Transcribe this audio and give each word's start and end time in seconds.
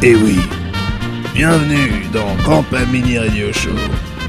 Et 0.00 0.14
oui, 0.14 0.38
bienvenue 1.34 2.06
dans 2.12 2.32
Grandpa 2.44 2.84
Mini 2.92 3.18
Radio 3.18 3.52
Show. 3.52 3.74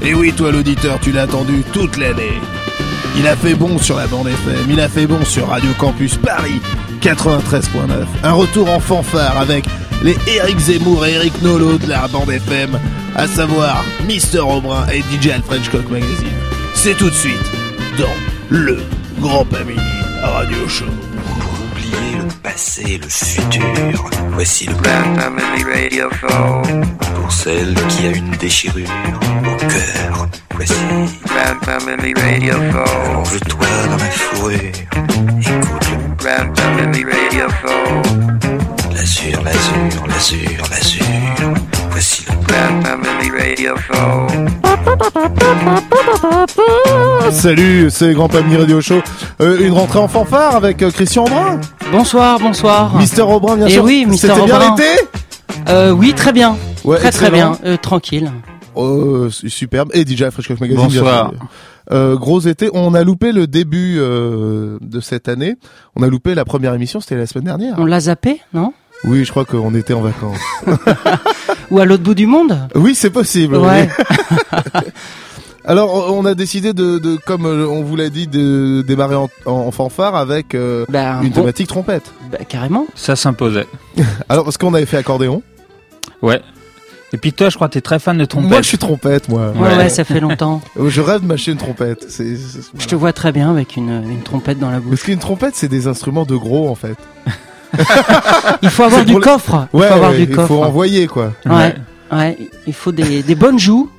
Et 0.02 0.14
oui, 0.14 0.32
toi 0.32 0.50
l'auditeur, 0.50 0.98
tu 1.00 1.12
l'as 1.12 1.22
attendu 1.22 1.62
toute 1.72 1.96
l'année. 1.96 2.40
Il 3.16 3.26
a 3.28 3.36
fait 3.36 3.54
bon 3.54 3.78
sur 3.78 3.96
la 3.96 4.08
bande 4.08 4.26
FM, 4.26 4.66
il 4.68 4.80
a 4.80 4.88
fait 4.88 5.06
bon 5.06 5.24
sur 5.24 5.46
Radio 5.46 5.70
Campus 5.78 6.16
Paris 6.16 6.60
93.9. 7.00 8.04
Un 8.24 8.32
retour 8.32 8.68
en 8.68 8.80
fanfare 8.80 9.38
avec 9.38 9.64
les 10.02 10.16
Eric 10.26 10.58
Zemmour 10.58 11.06
et 11.06 11.12
Eric 11.12 11.40
Nolo 11.40 11.78
de 11.78 11.86
la 11.86 12.08
bande 12.08 12.30
FM, 12.30 12.76
à 13.14 13.28
savoir 13.28 13.84
Mister 14.08 14.40
Aubrin 14.40 14.88
et 14.88 15.02
DJ 15.02 15.28
Al 15.28 15.42
French 15.42 15.68
Cock 15.68 15.88
Magazine. 15.88 16.32
C'est 16.74 16.96
tout 16.96 17.10
de 17.10 17.14
suite 17.14 17.52
dans 17.96 18.16
le 18.48 18.78
Grand 19.20 19.46
Mini 19.64 19.78
Radio 20.22 20.68
Show. 20.68 21.09
Passé 22.52 22.98
le 23.00 23.08
futur, 23.08 24.10
voici 24.32 24.66
le 24.66 24.74
Show. 24.74 26.62
Pour 27.14 27.30
celle 27.30 27.74
qui 27.88 28.06
a 28.08 28.10
une 28.10 28.32
déchirure 28.32 28.88
au 29.44 29.56
cœur, 29.56 30.28
voici. 30.56 30.74
Allonge-toi 33.06 33.66
dans 33.88 33.96
la 33.96 34.10
fourrure, 34.10 34.58
écoute 34.58 35.90
le 35.92 36.16
Radio. 37.04 37.46
L'azur, 38.94 39.42
l'azur, 39.44 40.06
l'azur, 40.08 40.62
l'azur. 40.70 41.04
Voici 41.90 42.24
le 42.26 42.34
Family 42.82 43.30
Radio. 43.30 43.74
Salut, 47.30 47.90
c'est 47.90 48.12
Grand 48.12 48.32
Mini 48.34 48.56
Radio 48.56 48.80
Show. 48.80 49.02
Euh, 49.40 49.60
une 49.60 49.72
rentrée 49.72 50.00
en 50.00 50.08
fanfare 50.08 50.56
avec 50.56 50.82
euh, 50.82 50.90
Christian 50.90 51.24
Aubrin. 51.24 51.60
Bonsoir, 51.92 52.38
bonsoir. 52.38 52.96
Mister 52.96 53.22
Aubrin, 53.22 53.56
bien 53.56 53.66
Eh 53.66 53.70
sûr. 53.70 53.84
oui, 53.84 54.06
Mister 54.06 54.28
C'était 54.28 54.44
bien 54.46 54.58
l'été 54.76 54.88
Euh, 55.68 55.90
oui, 55.90 56.12
très 56.14 56.32
bien. 56.32 56.56
Ouais, 56.84 56.98
très 56.98 57.10
très 57.10 57.26
excellent. 57.26 57.52
bien. 57.52 57.58
Euh, 57.72 57.76
tranquille. 57.76 58.30
Oh, 58.74 59.28
superbe. 59.30 59.90
Et 59.92 60.04
DJ 60.06 60.30
Fresh 60.30 60.48
Cock 60.48 60.60
Magazine. 60.60 60.86
bien 60.88 61.00
Bonsoir. 61.00 61.30
sûr. 61.30 61.38
Euh, 61.92 62.16
gros 62.16 62.40
été. 62.40 62.70
On 62.72 62.94
a 62.94 63.02
loupé 63.02 63.32
le 63.32 63.46
début 63.48 63.96
euh, 63.98 64.78
de 64.80 65.00
cette 65.00 65.28
année. 65.28 65.56
On 65.96 66.02
a 66.02 66.06
loupé 66.08 66.34
la 66.36 66.44
première 66.44 66.72
émission, 66.74 67.00
c'était 67.00 67.16
la 67.16 67.26
semaine 67.26 67.44
dernière. 67.46 67.74
On 67.78 67.84
l'a 67.84 68.00
zappé, 68.00 68.40
non? 68.54 68.72
Oui, 69.04 69.24
je 69.24 69.30
crois 69.30 69.44
qu'on 69.44 69.74
était 69.74 69.94
en 69.94 70.02
vacances. 70.02 70.38
Ou 71.70 71.78
à 71.80 71.84
l'autre 71.86 72.02
bout 72.02 72.14
du 72.14 72.26
monde? 72.26 72.68
Oui, 72.74 72.94
c'est 72.94 73.10
possible. 73.10 73.56
Ouais. 73.56 73.88
oui. 73.98 74.36
Alors, 75.64 76.14
on 76.16 76.24
a 76.24 76.34
décidé 76.34 76.72
de, 76.72 76.98
de 76.98 77.16
comme 77.16 77.44
euh, 77.44 77.66
on 77.68 77.82
vous 77.82 77.94
l'a 77.96 78.08
dit, 78.08 78.26
de 78.26 78.82
démarrer 78.86 79.14
en, 79.16 79.28
en 79.44 79.70
fanfare 79.70 80.16
avec 80.16 80.54
euh, 80.54 80.86
Bah, 80.88 81.18
une 81.22 81.28
bon, 81.28 81.40
thématique 81.42 81.68
trompette. 81.68 82.12
bah, 82.32 82.38
carrément. 82.48 82.86
Ça 82.94 83.14
s'imposait. 83.16 83.66
Alors, 84.28 84.44
parce 84.44 84.56
qu'on 84.56 84.72
avait 84.74 84.86
fait 84.86 84.96
accordéon. 84.96 85.42
Ouais. 86.22 86.40
Et 87.12 87.18
puis 87.18 87.32
toi, 87.32 87.50
je 87.50 87.56
crois 87.56 87.68
que 87.68 87.74
t'es 87.74 87.80
très 87.80 87.98
fan 87.98 88.16
de 88.16 88.24
trompette. 88.24 88.50
Moi, 88.50 88.62
je 88.62 88.68
suis 88.68 88.78
trompette, 88.78 89.28
moi. 89.28 89.50
Ouais, 89.56 89.68
ouais, 89.68 89.76
Ouais. 89.76 89.88
ça 89.88 90.04
fait 90.04 90.20
longtemps. 90.20 90.60
Euh, 90.78 90.88
Je 90.88 91.00
rêve 91.00 91.22
de 91.22 91.26
m'acheter 91.26 91.50
une 91.52 91.58
trompette. 91.58 92.06
C'est, 92.08 92.36
c'est- 92.36 92.70
Je 92.78 92.86
te 92.86 92.94
vois 92.94 93.12
très 93.12 93.32
bien 93.32 93.50
avec 93.50 93.76
une, 93.76 94.02
une 94.08 94.22
trompette 94.22 94.58
dans 94.60 94.70
la 94.70 94.78
bouche. 94.80 94.90
Parce 94.90 95.02
qu'une 95.02 95.18
trompette, 95.18 95.56
c'est 95.56 95.68
des 95.68 95.88
instruments 95.88 96.24
de 96.24 96.36
gros, 96.36 96.68
en 96.70 96.74
fait. 96.74 96.96
Il 98.62 98.70
faut 98.70 98.84
avoir 98.84 99.00
C'est 99.00 99.06
du 99.06 99.18
coffre. 99.20 99.66
Il 99.74 99.80
Ouais, 99.80 99.88
faut 99.88 99.94
avoir 99.94 100.10
ouais, 100.12 100.16
du 100.18 100.22
il 100.24 100.34
coffre. 100.34 100.48
faut 100.48 100.62
envoyer, 100.62 101.06
quoi. 101.06 101.32
Ouais, 101.46 101.74
ouais. 102.12 102.36
Il 102.66 102.72
faut 102.72 102.92
des, 102.92 103.22
des 103.22 103.34
bonnes 103.34 103.58
joues 103.58 103.90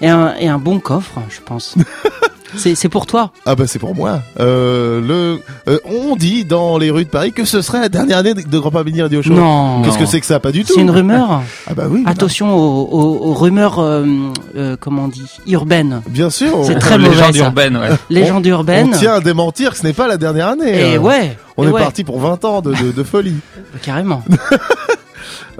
et 0.00 0.08
un, 0.08 0.34
et 0.38 0.48
un 0.48 0.58
bon 0.58 0.78
coffre, 0.80 1.20
je 1.30 1.40
pense. 1.44 1.74
c'est 2.56 2.88
pour 2.88 3.04
toi. 3.06 3.30
Ah 3.44 3.54
bah 3.54 3.66
c'est 3.66 3.78
pour 3.78 3.94
moi. 3.94 4.20
Euh, 4.40 5.00
le, 5.00 5.40
euh, 5.70 5.78
on 5.84 6.16
dit 6.16 6.44
dans 6.46 6.78
les 6.78 6.90
rues 6.90 7.04
de 7.04 7.10
Paris 7.10 7.32
que 7.32 7.44
ce 7.44 7.60
serait 7.60 7.80
la 7.80 7.88
dernière 7.90 8.18
année 8.18 8.32
de, 8.32 8.58
Grand 8.58 8.70
Pamini 8.70 9.02
Radio 9.02 9.20
Show. 9.22 9.34
Non. 9.34 9.82
Qu'est-ce 9.82 9.98
que 9.98 10.06
c'est 10.06 10.20
que 10.20 10.26
ça? 10.26 10.40
Pas 10.40 10.50
du 10.52 10.64
tout. 10.64 10.72
C'est 10.74 10.80
une 10.80 10.90
rumeur. 10.90 11.42
Ah 11.66 11.74
bah 11.74 11.84
oui. 11.90 12.02
Attention 12.06 12.54
aux, 12.56 12.84
aux- 12.90 13.28
aux 13.30 13.34
rumeurs, 13.34 13.78
euh, 13.80 14.06
euh, 14.56 14.76
comment 14.80 15.04
on 15.04 15.08
dit, 15.08 15.28
urbaines. 15.46 16.00
Bien 16.08 16.30
sûr. 16.30 16.64
C'est 16.64 16.78
très 16.78 16.96
Légende 16.96 17.16
mauvais, 17.18 17.32
ça. 17.38 17.44
urbaine, 17.44 17.76
ouais. 17.76 17.88
Légende 18.10 18.46
urbaine. 18.46 18.90
on 18.94 18.96
tient 18.98 19.14
à 19.14 19.20
démentir 19.20 19.72
que 19.72 19.76
ce 19.78 19.82
n'est 19.86 19.92
pas 19.92 20.08
la 20.08 20.16
dernière 20.16 20.48
année. 20.48 20.92
Et 20.92 20.96
Euh, 20.96 21.00
ouais. 21.00 21.36
On 21.58 21.64
et 21.64 21.68
est 21.68 21.70
ouais, 21.72 21.80
parti 21.82 22.02
pour 22.04 22.18
20 22.20 22.44
ans 22.46 22.60
de, 22.62 22.72
de, 22.72 22.92
de 22.92 23.02
folie. 23.02 23.34
Carrément. 23.82 24.22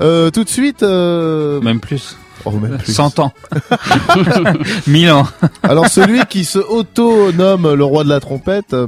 Euh, 0.00 0.30
tout 0.30 0.44
de 0.44 0.48
suite. 0.48 0.82
Euh... 0.82 1.60
Même 1.60 1.80
plus. 1.80 2.16
Oh, 2.44 2.50
même 2.52 2.78
plus. 2.78 2.92
100 2.92 3.18
ans. 3.18 3.32
1000 4.86 5.10
ans. 5.10 5.26
Alors 5.62 5.88
celui 5.88 6.20
qui 6.26 6.44
se 6.44 6.58
auto-nomme 6.58 7.74
le 7.74 7.84
roi 7.84 8.04
de 8.04 8.08
la 8.08 8.20
trompette, 8.20 8.72
euh, 8.74 8.86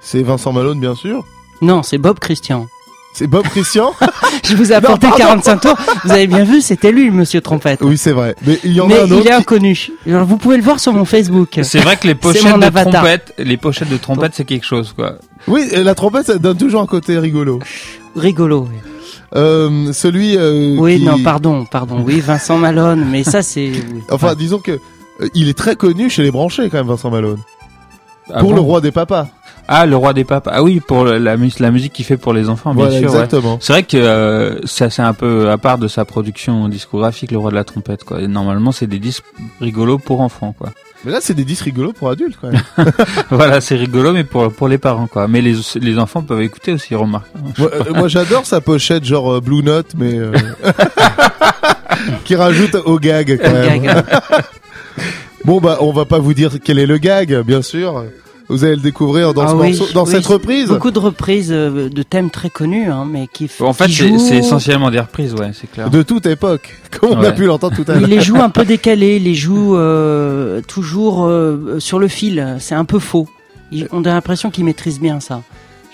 c'est 0.00 0.22
Vincent 0.22 0.52
Malone 0.52 0.80
bien 0.80 0.94
sûr. 0.94 1.24
Non, 1.62 1.82
c'est 1.82 1.98
Bob 1.98 2.18
Christian. 2.18 2.66
C'est 3.14 3.26
Bob 3.26 3.44
Christian. 3.48 3.94
Je 4.44 4.54
vous 4.56 4.72
ai 4.72 4.74
apporté 4.74 5.06
pardon. 5.08 5.24
45 5.40 5.60
tours. 5.60 5.76
Vous 6.04 6.10
avez 6.10 6.26
bien 6.26 6.44
vu, 6.44 6.60
c'était 6.60 6.92
lui, 6.92 7.10
monsieur 7.10 7.40
trompette. 7.40 7.80
oui 7.80 7.96
c'est 7.96 8.12
vrai. 8.12 8.34
Mais 8.46 8.58
il 8.62 8.72
y 8.72 8.80
en 8.80 8.86
Mais 8.88 8.98
a 8.98 9.02
un 9.04 9.06
il 9.06 9.12
autre. 9.14 9.22
est 9.26 9.30
qui- 9.30 9.32
inconnu. 9.32 9.88
Alors, 10.06 10.26
vous 10.26 10.36
pouvez 10.36 10.58
le 10.58 10.62
voir 10.62 10.78
sur 10.80 10.92
mon 10.92 11.06
Facebook. 11.06 11.58
C'est 11.62 11.80
vrai 11.80 11.96
que 11.96 12.06
les 12.06 12.14
pochettes 12.14 12.44
de 12.44 12.68
trompette, 12.90 13.32
les 13.38 13.56
pochettes 13.56 13.88
de 13.88 13.96
trompette, 13.96 14.32
c'est 14.34 14.44
quelque 14.44 14.66
chose, 14.66 14.92
quoi. 14.94 15.14
Oui, 15.48 15.66
et 15.70 15.82
la 15.82 15.94
trompette 15.94 16.26
ça 16.26 16.36
donne 16.38 16.58
toujours 16.58 16.82
un 16.82 16.86
côté 16.86 17.18
rigolo. 17.18 17.60
Rigolo. 18.16 18.68
oui. 18.70 18.78
Euh, 19.34 19.92
celui. 19.92 20.36
euh, 20.36 20.76
Oui, 20.78 20.98
qui- 20.98 21.04
non, 21.04 21.18
pardon, 21.22 21.64
pardon. 21.64 22.02
Oui, 22.04 22.20
Vincent 22.20 22.58
Malone, 22.58 23.04
mais 23.10 23.24
ça, 23.24 23.42
c'est. 23.42 23.70
oui. 23.70 24.02
Enfin, 24.10 24.34
disons 24.34 24.58
que 24.58 24.72
euh, 25.20 25.28
il 25.34 25.48
est 25.48 25.56
très 25.58 25.74
connu 25.76 26.08
chez 26.10 26.22
les 26.22 26.30
branchés 26.30 26.68
quand 26.70 26.78
même, 26.78 26.86
Vincent 26.86 27.10
Malone. 27.10 27.38
Ah 28.32 28.40
pour 28.40 28.50
bon 28.50 28.54
le 28.56 28.60
roi 28.60 28.80
des 28.80 28.92
papas. 28.92 29.28
Ah, 29.68 29.84
le 29.84 29.96
roi 29.96 30.12
des 30.12 30.22
papes. 30.24 30.48
Ah 30.52 30.62
oui, 30.62 30.78
pour 30.80 31.04
le- 31.04 31.18
la, 31.18 31.36
mus- 31.36 31.58
la 31.58 31.72
musique 31.72 31.92
qu'il 31.92 32.04
fait 32.04 32.16
pour 32.16 32.32
les 32.32 32.48
enfants, 32.48 32.72
bien 32.72 32.84
voilà, 32.84 33.00
sûr. 33.00 33.08
ouais. 33.10 33.14
exactement. 33.16 33.58
C'est 33.60 33.72
vrai 33.72 33.82
que 33.82 33.96
euh, 33.96 34.60
ça 34.64 34.90
c'est 34.90 35.02
un 35.02 35.12
peu 35.12 35.50
à 35.50 35.58
part 35.58 35.78
de 35.78 35.88
sa 35.88 36.04
production 36.04 36.68
discographique, 36.68 37.32
le 37.32 37.38
roi 37.38 37.50
de 37.50 37.56
la 37.56 37.64
trompette, 37.64 38.04
quoi. 38.04 38.20
Et 38.20 38.28
normalement, 38.28 38.70
c'est 38.70 38.86
des 38.86 39.00
disques 39.00 39.24
rigolos 39.60 39.98
pour 39.98 40.20
enfants, 40.20 40.54
quoi. 40.56 40.70
Mais 41.04 41.12
là, 41.12 41.18
c'est 41.20 41.34
des 41.34 41.44
disques 41.44 41.64
rigolos 41.64 41.92
pour 41.92 42.10
adultes 42.10 42.36
quand 42.40 42.50
même. 42.50 42.62
voilà, 43.30 43.60
c'est 43.60 43.76
rigolo, 43.76 44.12
mais 44.12 44.24
pour 44.24 44.52
pour 44.52 44.68
les 44.68 44.78
parents, 44.78 45.06
quoi. 45.06 45.28
Mais 45.28 45.40
les 45.40 45.54
les 45.76 45.98
enfants 45.98 46.22
peuvent 46.22 46.40
écouter 46.42 46.72
aussi, 46.72 46.94
remarque. 46.94 47.28
moi, 47.58 47.70
euh, 47.72 47.94
moi, 47.94 48.08
j'adore 48.08 48.46
sa 48.46 48.60
pochette 48.60 49.04
genre 49.04 49.34
euh, 49.34 49.40
Blue 49.40 49.62
Note, 49.62 49.92
mais 49.96 50.14
euh, 50.18 50.32
qui 52.24 52.34
rajoute 52.34 52.74
au 52.74 52.98
gag 52.98 53.38
quand 53.42 53.52
même. 53.52 53.82
gag. 53.82 54.04
Bon 55.44 55.60
bah, 55.60 55.78
on 55.80 55.92
va 55.92 56.06
pas 56.06 56.18
vous 56.18 56.34
dire 56.34 56.50
quel 56.64 56.80
est 56.80 56.86
le 56.86 56.98
gag, 56.98 57.42
bien 57.42 57.62
sûr. 57.62 58.04
Vous 58.48 58.62
allez 58.64 58.76
le 58.76 58.80
découvrir 58.82 59.34
dans 59.34 59.42
Ah 59.42 59.48
ce 59.48 59.54
oui, 59.54 59.76
morceau, 59.76 59.92
dans 59.92 60.04
oui, 60.04 60.10
cette 60.12 60.26
reprise. 60.26 60.68
Beaucoup 60.68 60.92
de 60.92 60.98
reprises 61.00 61.48
euh, 61.50 61.88
de 61.88 62.02
thèmes 62.04 62.30
très 62.30 62.48
connus, 62.48 62.90
hein, 62.90 63.04
mais 63.10 63.26
qui. 63.32 63.50
En 63.60 63.72
fait, 63.72 63.86
qui 63.86 63.94
c'est 63.94 64.08
jouent- 64.08 64.18
c'est 64.18 64.36
essentiellement 64.38 64.90
des 64.90 65.00
reprises, 65.00 65.34
ouais, 65.34 65.50
c'est 65.52 65.68
clair. 65.70 65.90
De 65.90 66.02
toute 66.02 66.26
époque, 66.26 66.74
comme 67.00 67.10
on 67.18 67.22
a 67.24 67.32
pu 67.32 67.44
l'entendre 67.46 67.74
tout 67.74 67.84
à 67.90 67.94
Il 67.96 68.00
l'heure. 68.02 68.08
les 68.10 68.20
joue 68.20 68.36
un 68.36 68.50
peu 68.50 68.64
décalés, 68.64 69.16
il 69.16 69.24
les 69.24 69.34
joue 69.34 69.76
euh, 69.76 70.60
toujours 70.62 71.24
euh, 71.26 71.78
sur 71.80 71.98
le 71.98 72.06
fil. 72.08 72.56
C'est 72.60 72.74
un 72.76 72.84
peu 72.84 73.00
faux. 73.00 73.26
Il- 73.72 73.88
on 73.90 74.04
a 74.04 74.08
l'impression 74.10 74.50
qu'il 74.50 74.64
maîtrise 74.64 75.00
bien 75.00 75.18
ça. 75.18 75.42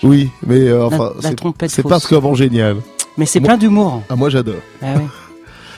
Oui, 0.03 0.29
mais 0.45 0.67
euh, 0.67 0.85
enfin, 0.85 1.11
la 1.23 1.29
c'est- 1.29 1.35
trompette 1.35 1.71
c'est 1.71 1.81
particulièrement 1.81 2.35
génial. 2.35 2.75
Mais 3.17 3.25
c'est 3.25 3.39
Moi- 3.39 3.47
plein 3.49 3.57
d'humour. 3.57 4.03
Ah, 4.09 4.15
moi 4.15 4.29
j'adore. 4.29 4.55
Ah 4.81 4.87
oui. 4.97 5.03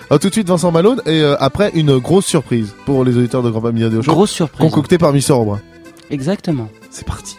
Alors, 0.10 0.20
tout 0.22 0.28
de 0.28 0.34
suite 0.34 0.48
Vincent 0.50 0.72
Malone 0.72 1.02
et 1.06 1.22
euh, 1.22 1.36
après 1.40 1.72
une 1.74 1.98
grosse 2.00 2.26
surprise 2.26 2.74
pour 2.86 3.06
les 3.06 3.16
auditeurs 3.18 3.44
de 3.44 3.50
Grand 3.50 3.62
Famille 3.62 3.84
Radio 3.86 4.02
Show, 4.02 4.12
Grosse 4.12 4.32
surprise. 4.32 4.60
concoctée 4.70 4.98
par 4.98 5.14
Mister 5.14 5.32
Aubrin. 5.34 5.62
Exactement. 6.10 6.70
C'est 6.92 7.06
parti. 7.06 7.38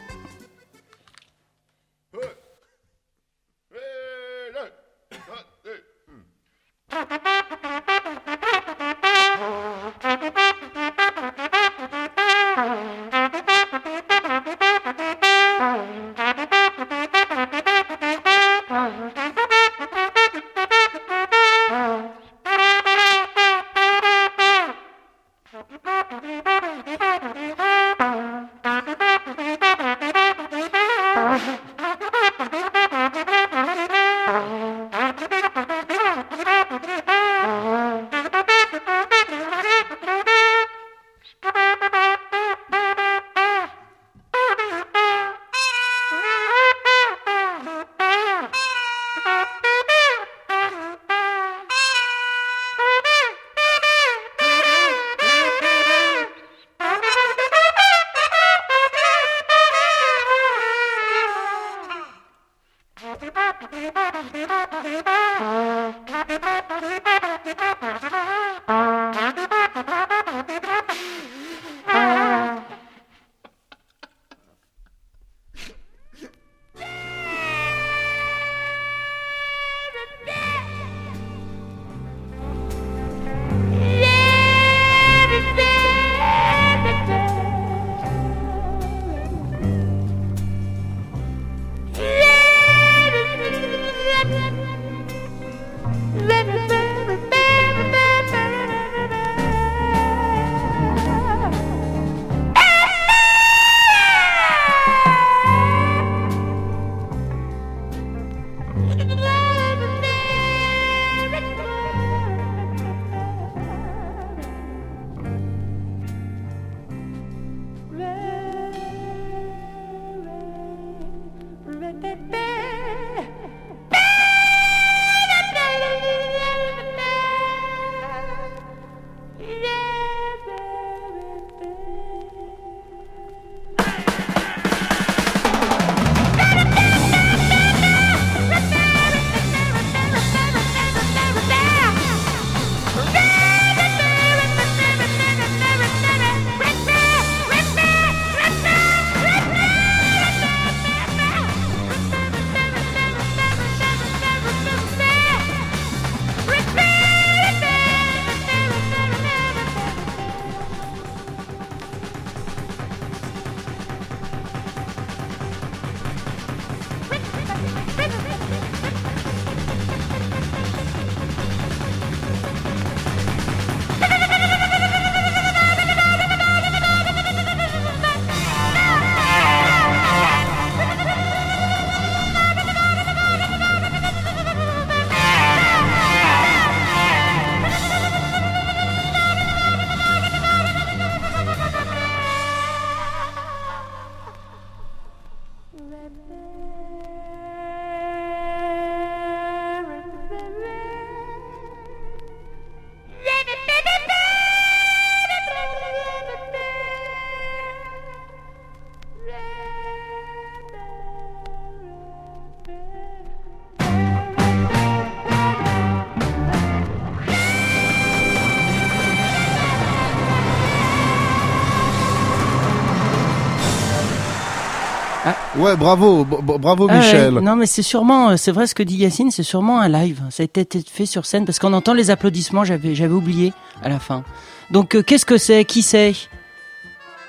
Ouais, 225.59 225.75
bravo, 225.77 226.25
bravo 226.25 226.87
Ah 226.91 226.93
ouais, 226.95 226.99
Michel. 227.01 227.35
non, 227.35 227.57
mais 227.57 227.67
c'est 227.67 227.83
sûrement, 227.83 228.31
euh, 228.31 228.37
c'est 228.37 228.53
vrai 228.53 228.67
ce 228.67 228.75
que 228.75 228.83
dit 228.83 228.97
Yacine, 228.97 229.31
c'est 229.31 229.43
sûrement 229.43 229.81
un 229.81 229.89
live. 229.89 230.21
Ça 230.31 230.43
a 230.43 230.45
été 230.45 230.67
fait 230.91 231.07
sur 231.07 231.25
scène 231.25 231.45
parce 231.47 231.59
qu'on 231.59 231.73
entend 231.73 231.95
les 231.95 232.11
applaudissements. 232.11 232.65
J'avais, 232.65 232.95
j'avais 232.95 233.15
oublié 233.15 233.53
à 233.83 233.89
la 233.89 233.99
fin. 233.99 234.23
Donc, 234.71 234.95
euh, 234.95 235.03
qu'est-ce 235.03 235.25
que 235.25 235.39
c'est? 235.39 235.65
Qui 235.65 235.83
c'est? 235.83 236.15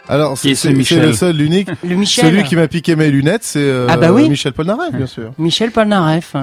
Alors, 0.09 0.37
c'est 0.37 0.55
ce 0.55 0.67
c'est 0.69 0.73
Michel 0.73 1.01
le 1.01 1.13
seul, 1.13 1.35
l'unique. 1.35 1.69
Le 1.83 1.95
Michel. 1.95 2.25
Celui 2.25 2.43
qui 2.43 2.55
m'a 2.55 2.67
piqué 2.67 2.95
mes 2.95 3.09
lunettes, 3.11 3.43
c'est 3.43 3.59
euh, 3.59 3.87
Ah 3.89 3.97
bah 3.97 4.11
oui. 4.11 4.29
Michel 4.29 4.53
Polnareff, 4.53 4.93
bien 4.93 5.05
sûr. 5.07 5.31
Michel 5.37 5.71
Polnareff. 5.71 6.33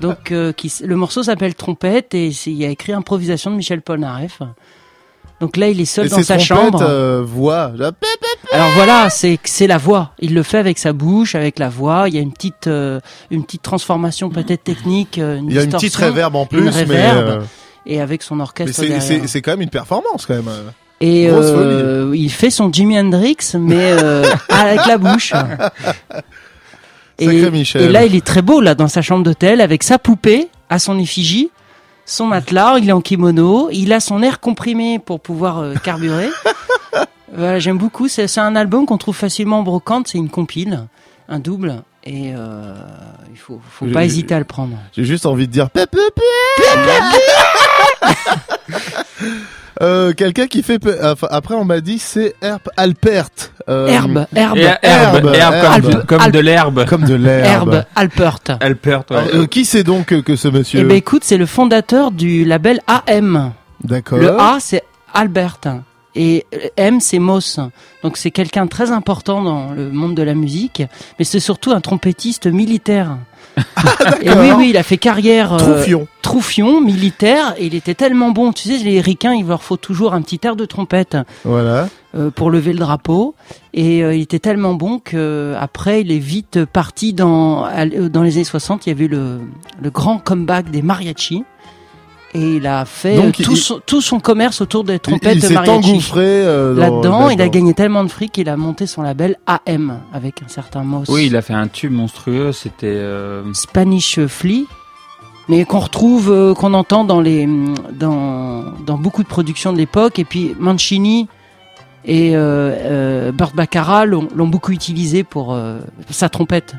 Donc, 0.00 0.32
euh, 0.32 0.52
qui, 0.52 0.70
le 0.84 0.96
morceau 0.96 1.22
s'appelle 1.22 1.54
Trompette 1.54 2.14
et 2.14 2.30
c'est- 2.32 2.50
il 2.50 2.56
y 2.58 2.64
a 2.66 2.68
écrit 2.68 2.92
improvisation 2.92 3.50
de 3.50 3.56
Michel 3.56 3.80
Polnareff. 3.82 4.40
Donc 5.40 5.56
là, 5.58 5.68
il 5.68 5.80
est 5.80 5.84
seul 5.84 6.06
Et 6.06 6.08
dans 6.08 6.22
sa 6.22 6.38
chambre. 6.38 6.80
euh, 6.82 7.22
voix. 7.24 7.70
là, 7.76 7.92
Alors 8.52 8.70
voilà, 8.74 9.10
c'est 9.10 9.38
c'est 9.44 9.66
la 9.66 9.76
voix. 9.78 10.12
Il 10.18 10.32
le 10.34 10.42
fait 10.42 10.58
avec 10.58 10.78
sa 10.78 10.92
bouche, 10.94 11.34
avec 11.34 11.58
la 11.58 11.68
voix. 11.68 12.04
Il 12.08 12.14
y 12.14 12.18
a 12.18 12.22
une 12.22 12.32
petite 12.32 12.66
euh, 12.68 13.00
une 13.30 13.44
petite 13.44 13.62
transformation 13.62 14.30
peut-être 14.30 14.64
technique, 14.64 15.18
euh, 15.18 15.36
une 15.38 15.50
Il 15.50 15.54
y 15.56 15.58
a 15.58 15.62
une 15.64 15.70
petite 15.72 15.94
réverb 15.96 16.34
en 16.36 16.46
plus, 16.46 16.68
réverb. 16.68 17.28
euh, 17.28 17.40
et 17.84 18.00
avec 18.00 18.22
son 18.22 18.40
orchestre 18.40 18.74
c'est- 18.82 19.00
c'est 19.00 19.26
c'est 19.26 19.42
quand 19.42 19.50
même 19.52 19.60
une 19.62 19.68
performance 19.70 20.24
quand 20.26 20.34
même. 20.34 20.50
Et 21.02 21.28
euh, 21.28 22.12
il 22.16 22.30
fait 22.30 22.48
son 22.48 22.72
Jimi 22.72 22.98
Hendrix, 22.98 23.36
mais 23.58 23.92
avec 24.48 24.86
la 24.86 24.96
bouche. 24.96 25.34
Michel. 27.20 27.82
et 27.82 27.88
là, 27.88 28.04
il 28.04 28.14
est 28.14 28.24
très 28.24 28.42
beau 28.42 28.60
là 28.60 28.74
dans 28.74 28.88
sa 28.88 29.00
chambre 29.02 29.22
d'hôtel 29.24 29.60
avec 29.60 29.82
sa 29.82 29.98
poupée 29.98 30.48
à 30.68 30.78
son 30.78 30.98
effigie, 30.98 31.50
son 32.06 32.26
matelas. 32.26 32.78
Il 32.78 32.88
est 32.88 32.92
en 32.92 33.02
kimono. 33.02 33.68
Il 33.72 33.92
a 33.92 34.00
son 34.00 34.22
air 34.22 34.40
comprimé 34.40 34.98
pour 34.98 35.20
pouvoir 35.20 35.58
euh, 35.58 35.74
carburer. 35.74 36.30
voilà, 37.34 37.58
j'aime 37.58 37.76
beaucoup. 37.76 38.08
C'est 38.08 38.38
un 38.38 38.56
album 38.56 38.86
qu'on 38.86 38.96
trouve 38.96 39.16
facilement 39.16 39.58
en 39.58 39.62
brocante. 39.62 40.08
C'est 40.08 40.16
une 40.18 40.30
compile, 40.30 40.86
un 41.28 41.38
double. 41.38 41.82
Et 42.04 42.32
euh, 42.34 42.72
il 43.32 43.36
faut, 43.36 43.60
faut 43.68 43.86
pas 43.86 44.04
hésiter 44.04 44.32
à 44.34 44.38
le 44.38 44.44
prendre. 44.44 44.78
J'ai 44.92 45.04
juste 45.04 45.26
envie 45.26 45.48
de 45.48 45.52
dire. 45.52 45.68
Euh, 49.82 50.12
quelqu'un 50.14 50.46
qui 50.46 50.62
fait 50.62 50.80
enfin, 51.02 51.26
après 51.30 51.54
on 51.54 51.64
m'a 51.64 51.80
dit 51.80 51.98
c'est 51.98 52.34
Herb 52.40 52.62
Alpert 52.78 53.28
euh, 53.68 53.88
Herbe, 53.88 54.26
herbe, 54.34 54.56
Et 54.56 54.60
herbe, 54.62 54.76
herbe, 54.82 55.34
herbe, 55.34 55.54
herbe. 55.54 55.82
comme, 55.92 56.04
comme 56.06 56.20
Alpe- 56.20 56.30
de 56.32 56.38
l'herbe. 56.38 56.84
comme 56.86 57.04
de 57.04 57.14
l'herbe 57.14 57.74
herbe, 57.74 57.84
Alpert. 57.94 58.38
Alpert, 58.60 59.02
ouais. 59.10 59.16
Euh, 59.34 59.46
qui 59.46 59.64
c'est 59.66 59.82
donc 59.84 60.12
euh, 60.12 60.22
que 60.22 60.34
ce 60.36 60.48
monsieur 60.48 60.80
Eh 60.80 60.84
ben 60.84 60.96
écoute, 60.96 61.24
c'est 61.24 61.36
le 61.36 61.44
fondateur 61.46 62.10
du 62.10 62.44
label 62.46 62.80
AM. 62.86 63.52
d'accord 63.84 64.18
Le 64.18 64.30
A, 64.40 64.56
c'est 64.60 64.82
Albert. 65.12 65.58
Et 66.18 66.46
M, 66.78 66.98
c'est 67.00 67.18
Moss. 67.18 67.60
Donc 68.02 68.16
c'est 68.16 68.30
quelqu'un 68.30 68.66
très 68.66 68.90
important 68.90 69.42
dans 69.42 69.72
le 69.72 69.90
monde 69.90 70.14
de 70.14 70.22
la 70.22 70.32
musique. 70.34 70.82
Mais 71.18 71.26
c'est 71.26 71.40
surtout 71.40 71.72
un 71.72 71.82
trompettiste 71.82 72.46
militaire. 72.46 73.18
et 74.22 74.30
oui, 74.30 74.50
oui, 74.56 74.70
il 74.70 74.76
a 74.76 74.82
fait 74.82 74.98
carrière 74.98 75.54
euh, 75.54 75.58
Troufion 75.58 76.06
troufion, 76.26 76.80
militaire. 76.80 77.54
Et 77.56 77.66
il 77.66 77.74
était 77.74 77.94
tellement 77.94 78.30
bon. 78.30 78.52
Tu 78.52 78.68
sais, 78.68 78.82
les 78.82 79.00
ricains, 79.00 79.34
il 79.34 79.46
leur 79.46 79.62
faut 79.62 79.76
toujours 79.76 80.12
un 80.12 80.22
petit 80.22 80.40
air 80.42 80.56
de 80.56 80.64
trompette 80.64 81.16
voilà 81.44 81.88
euh, 82.16 82.30
pour 82.30 82.50
lever 82.50 82.72
le 82.72 82.80
drapeau. 82.80 83.34
Et 83.72 84.02
euh, 84.02 84.14
il 84.14 84.22
était 84.22 84.40
tellement 84.40 84.74
bon 84.74 84.98
que 84.98 85.54
après, 85.58 86.00
il 86.00 86.10
est 86.10 86.18
vite 86.18 86.64
parti 86.64 87.12
dans 87.12 87.66
euh, 87.66 88.08
dans 88.08 88.22
les 88.22 88.34
années 88.36 88.44
60. 88.44 88.86
Il 88.86 88.90
y 88.90 88.92
avait 88.92 89.06
le 89.08 89.40
le 89.80 89.90
grand 89.90 90.18
comeback 90.18 90.70
des 90.70 90.82
mariachis. 90.82 91.44
Et 92.34 92.56
il 92.56 92.66
a 92.66 92.84
fait 92.84 93.16
Donc, 93.16 93.40
euh, 93.40 93.44
tout, 93.44 93.52
il- 93.52 93.56
son, 93.56 93.80
tout 93.86 94.00
son 94.02 94.20
commerce 94.20 94.60
autour 94.60 94.84
des 94.84 94.94
il, 94.94 95.00
trompettes 95.00 95.36
il 95.36 95.42
s'est 95.42 95.54
mariachi. 95.54 95.90
engouffré 95.90 96.22
euh, 96.24 96.74
dans- 96.74 96.80
Là-dedans, 96.80 97.30
il 97.30 97.40
a 97.40 97.48
gagné 97.48 97.72
tellement 97.72 98.04
de 98.04 98.08
fric 98.10 98.32
qu'il 98.32 98.48
a 98.50 98.56
monté 98.58 98.86
son 98.86 99.00
label 99.02 99.36
AM 99.46 100.00
avec 100.12 100.42
un 100.42 100.48
certain 100.48 100.82
Moss. 100.82 101.08
Oui, 101.08 101.26
il 101.26 101.36
a 101.36 101.40
fait 101.42 101.54
un 101.54 101.68
tube 101.68 101.92
monstrueux. 101.92 102.52
C'était. 102.52 102.86
euh, 102.88 103.42
Spanish 103.54 104.20
Flea, 104.26 104.66
mais 105.48 105.64
qu'on 105.64 105.78
retrouve, 105.78 106.30
euh, 106.30 106.52
qu'on 106.52 106.74
entend 106.74 107.04
dans 107.04 107.20
les, 107.22 107.48
dans, 107.98 108.64
dans 108.84 108.98
beaucoup 108.98 109.22
de 109.22 109.28
productions 109.28 109.72
de 109.72 109.78
l'époque. 109.78 110.18
Et 110.18 110.24
puis 110.24 110.54
Mancini 110.58 111.28
et 112.04 112.36
euh, 112.36 112.40
euh, 112.76 113.32
Burt 113.32 113.54
Baccarat 113.54 114.04
l'ont 114.04 114.28
beaucoup 114.48 114.72
utilisé 114.72 115.24
pour 115.24 115.54
euh, 115.54 115.78
sa 116.10 116.28
trompette, 116.28 116.74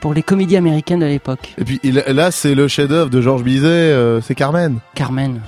pour 0.00 0.14
les 0.14 0.22
comédies 0.22 0.56
américaines 0.56 1.00
de 1.00 1.06
l'époque. 1.06 1.54
et 1.58 1.64
puis 1.64 1.80
il- 1.82 2.02
là 2.08 2.30
c'est 2.30 2.54
le 2.54 2.68
chef-d'œuvre 2.68 3.10
de 3.10 3.20
Georges 3.20 3.42
Bizet 3.42 3.66
euh, 3.68 4.20
c'est 4.20 4.34
Carmen 4.34 4.78
Carmen. 4.94 5.40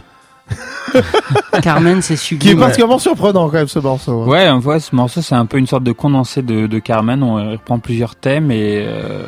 Carmen, 1.62 2.02
c'est 2.02 2.14
qui 2.14 2.14
est 2.14 2.16
sublime. 2.16 2.58
particulièrement 2.58 2.98
surprenant 2.98 3.46
quand 3.48 3.56
même 3.58 3.68
ce 3.68 3.78
morceau 3.78 4.22
hein. 4.22 4.26
Ouais, 4.26 4.50
on 4.50 4.58
voit 4.58 4.80
ce 4.80 4.94
morceau, 4.94 5.22
c'est 5.22 5.34
un 5.34 5.46
peu 5.46 5.56
une 5.58 5.66
sorte 5.66 5.84
de 5.84 5.92
condensé 5.92 6.42
de, 6.42 6.66
de 6.66 6.78
Carmen. 6.78 7.22
On 7.22 7.52
reprend 7.52 7.78
plusieurs 7.78 8.16
thèmes 8.16 8.50
et, 8.50 8.84
euh, 8.86 9.22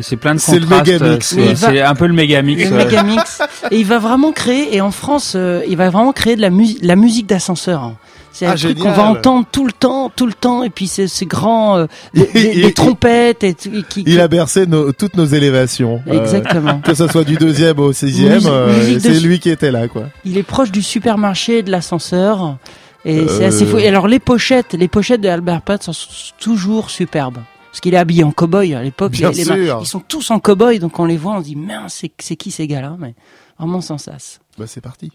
c'est 0.00 0.16
plein 0.16 0.34
de 0.34 0.40
C'est 0.40 0.58
le 0.58 0.66
contrastes. 0.66 0.86
méga 1.02 1.10
mix, 1.12 1.36
C'est 1.56 1.80
un 1.82 1.94
peu 1.94 2.06
le 2.06 2.12
méga 2.14 2.42
mix. 2.42 2.70
Le. 2.70 3.74
Et 3.74 3.78
il 3.80 3.84
va 3.86 3.98
vraiment 3.98 4.32
créer, 4.32 4.74
et 4.76 4.80
en 4.80 4.90
France, 4.92 5.34
euh, 5.36 5.62
il 5.68 5.76
va 5.76 5.90
vraiment 5.90 6.12
créer 6.12 6.36
de 6.36 6.40
la, 6.40 6.50
mu- 6.50 6.76
la 6.82 6.94
musique 6.96 7.26
d'ascenseur. 7.26 7.92
C'est 8.32 8.46
un 8.46 8.52
Ah, 8.52 8.56
truc 8.56 8.78
qu'on 8.78 8.92
va 8.92 9.10
entendre 9.10 9.46
tout 9.50 9.66
le 9.66 9.72
temps, 9.72 10.10
tout 10.14 10.26
le 10.26 10.32
temps, 10.32 10.62
et 10.62 10.70
puis 10.70 10.86
c'est 10.86 11.08
c'est 11.08 11.26
grand, 11.26 11.78
euh, 11.78 11.86
des 12.14 12.72
trompettes 12.74 13.42
et, 13.42 13.54
tout- 13.54 13.70
et 13.74 13.82
qui. 13.82 14.04
il 14.06 14.20
a 14.20 14.28
bercé 14.28 14.66
nos- 14.66 14.92
toutes 14.92 15.16
nos 15.16 15.24
élévations 15.24 16.02
euh, 16.06 16.20
Exactement. 16.20 16.80
que 16.80 16.94
ce 16.94 17.08
soit 17.08 17.24
du 17.24 17.36
deuxième 17.36 17.78
au 17.80 17.92
sixième 17.92 18.42
euh, 18.46 18.98
c'est 19.00 19.18
lui 19.20 19.40
qui 19.40 19.50
était 19.50 19.72
là 19.72 19.88
quoi 19.88 20.04
Il 20.24 20.38
est 20.38 20.42
proche 20.44 20.70
du 20.70 20.82
supermarché 20.82 21.58
et 21.58 21.62
de 21.62 21.70
l'ascenseur. 21.70 22.56
Et 23.04 23.26
c'est 23.28 23.44
Euh. 23.44 23.48
assez 23.48 23.64
fou. 23.64 23.78
Et 23.78 23.88
alors 23.88 24.06
les 24.08 24.18
pochettes, 24.18 24.74
les 24.74 24.88
pochettes 24.88 25.20
de 25.20 25.28
Albert 25.28 25.62
Pat 25.62 25.82
sont 25.82 25.92
toujours 26.38 26.90
superbes. 26.90 27.38
Parce 27.70 27.80
qu'il 27.80 27.94
est 27.94 27.98
habillé 27.98 28.24
en 28.24 28.32
cow-boy 28.32 28.74
à 28.74 28.82
l'époque. 28.82 29.16
Les- 29.18 29.28
les 29.30 29.70
ils 29.80 29.86
sont 29.86 30.00
tous 30.00 30.30
en 30.30 30.38
cow-boy, 30.38 30.78
donc 30.80 30.98
on 30.98 31.04
les 31.04 31.16
voit, 31.16 31.34
on 31.34 31.38
se 31.40 31.44
dit, 31.44 31.56
mince, 31.56 31.98
c'est 32.00 32.10
c'est 32.18 32.36
qui 32.36 32.50
ces 32.50 32.66
gars-là 32.66 32.96
Mais 32.98 33.14
vraiment 33.58 33.80
sans 33.80 33.98
sas. 33.98 34.40
bah 34.58 34.64
c'est 34.66 34.80
parti 34.80 35.12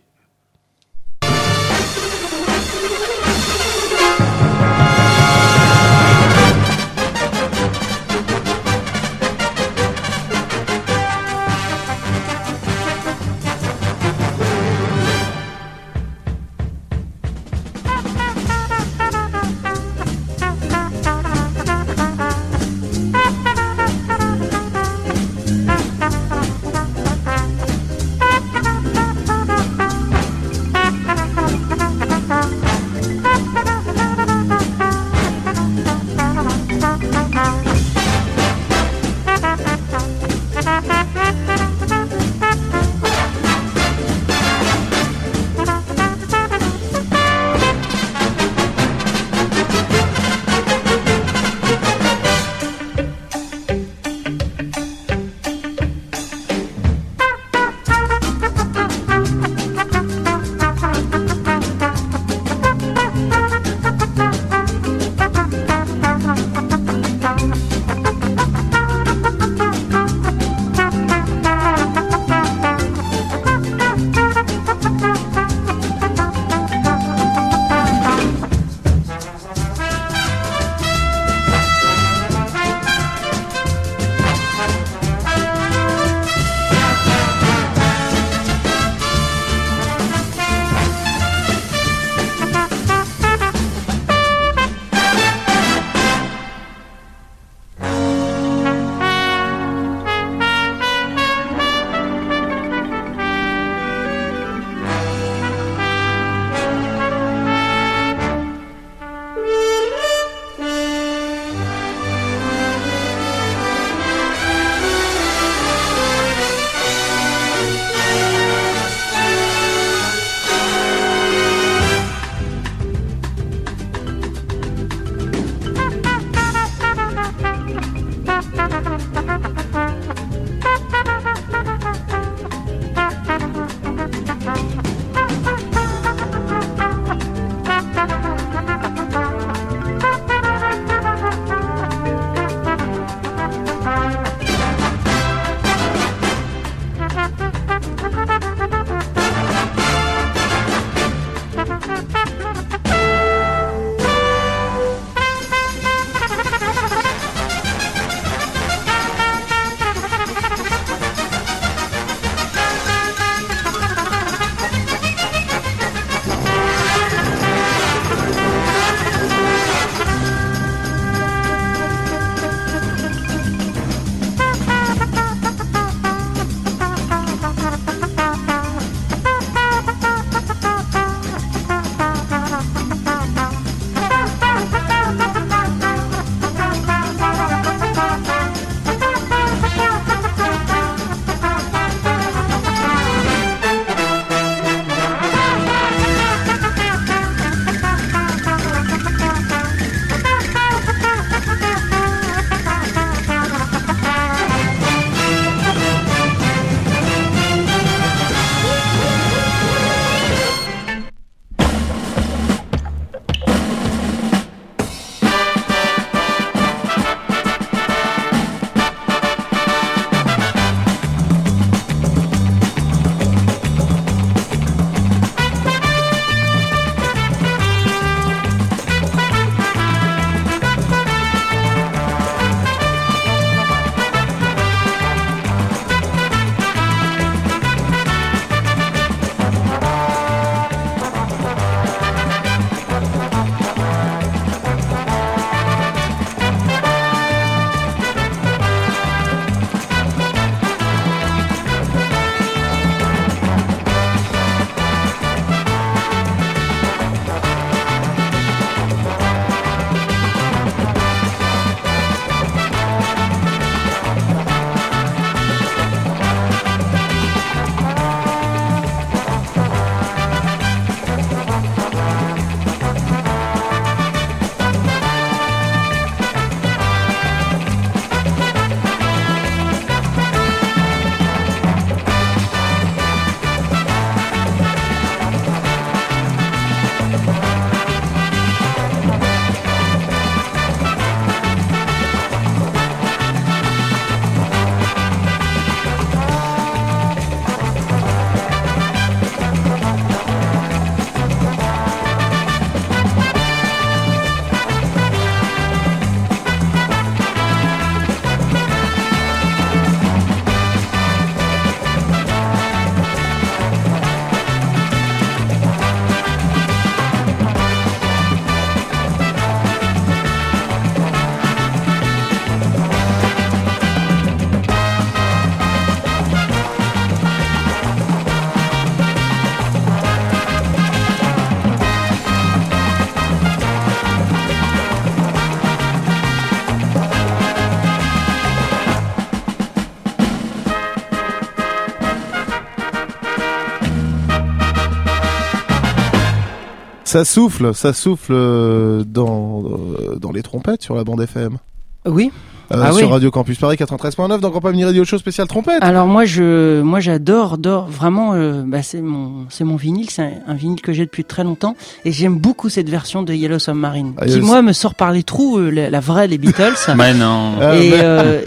Ça 347.13 347.25
souffle, 347.25 347.75
ça 347.75 347.93
souffle 347.93 348.33
euh, 348.33 349.03
dans 349.05 349.61
euh, 349.65 350.15
dans 350.19 350.31
les 350.31 350.41
trompettes 350.41 350.81
sur 350.81 350.95
la 350.95 351.03
bande 351.03 351.21
FM. 351.21 351.59
Oui. 352.07 352.31
Euh, 352.71 352.81
Ah 352.81 352.91
sur 352.91 353.05
oui. 353.05 353.11
Radio 353.13 353.29
Campus 353.29 353.59
Paris 353.59 353.75
93.9 353.75 354.39
dans 354.39 354.49
Grand 354.49 354.61
Pas 354.61 354.71
Mini 354.71 354.83
Radio 354.83 355.05
Show 355.05 355.19
spécial 355.19 355.47
trompette. 355.47 355.83
Alors 355.83 356.07
moi 356.07 356.25
je 356.25 356.81
moi 356.81 356.99
j'adore 356.99 357.53
adore 357.53 357.87
vraiment 357.87 358.33
euh, 358.33 358.63
bah, 358.65 358.81
c'est 358.81 359.01
mon 359.01 359.45
c'est 359.49 359.63
mon 359.63 359.75
vinyle 359.75 360.09
c'est 360.09 360.23
un, 360.23 360.31
un 360.47 360.53
vinyle 360.55 360.81
que 360.81 360.91
j'ai 360.91 361.05
depuis 361.05 361.23
très 361.23 361.43
longtemps 361.43 361.75
et 362.03 362.11
j'aime 362.11 362.39
beaucoup 362.39 362.69
cette 362.69 362.89
version 362.89 363.21
de 363.21 363.31
Yellow 363.31 363.59
Submarine 363.59 364.13
Ah, 364.17 364.25
qui 364.25 364.39
moi 364.41 364.63
me 364.63 364.73
sort 364.73 364.95
par 364.95 365.11
les 365.11 365.21
trous 365.21 365.59
euh, 365.59 365.69
la, 365.69 365.91
la 365.91 365.99
vraie 365.99 366.27
les 366.27 366.39
Beatles 366.39 366.73
Mais 366.97 367.13
non. 367.23 367.51
Ah, 367.61 367.75
et 367.75 367.91
euh, 367.93 368.41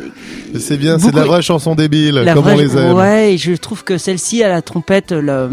c'est 0.58 0.76
bien, 0.76 0.98
c'est 0.98 1.10
de 1.10 1.16
la 1.16 1.24
vraie 1.24 1.42
chanson 1.42 1.74
débile, 1.74 2.14
la 2.16 2.34
comme 2.34 2.44
vraie- 2.44 2.54
on 2.54 2.58
les 2.58 2.76
aime. 2.76 2.92
ouais 2.94 3.34
et 3.34 3.38
je 3.38 3.52
trouve 3.54 3.84
que 3.84 3.98
celle-ci 3.98 4.42
à 4.42 4.48
la 4.48 4.62
trompette 4.62 5.12
le, 5.12 5.30
euh, 5.32 5.48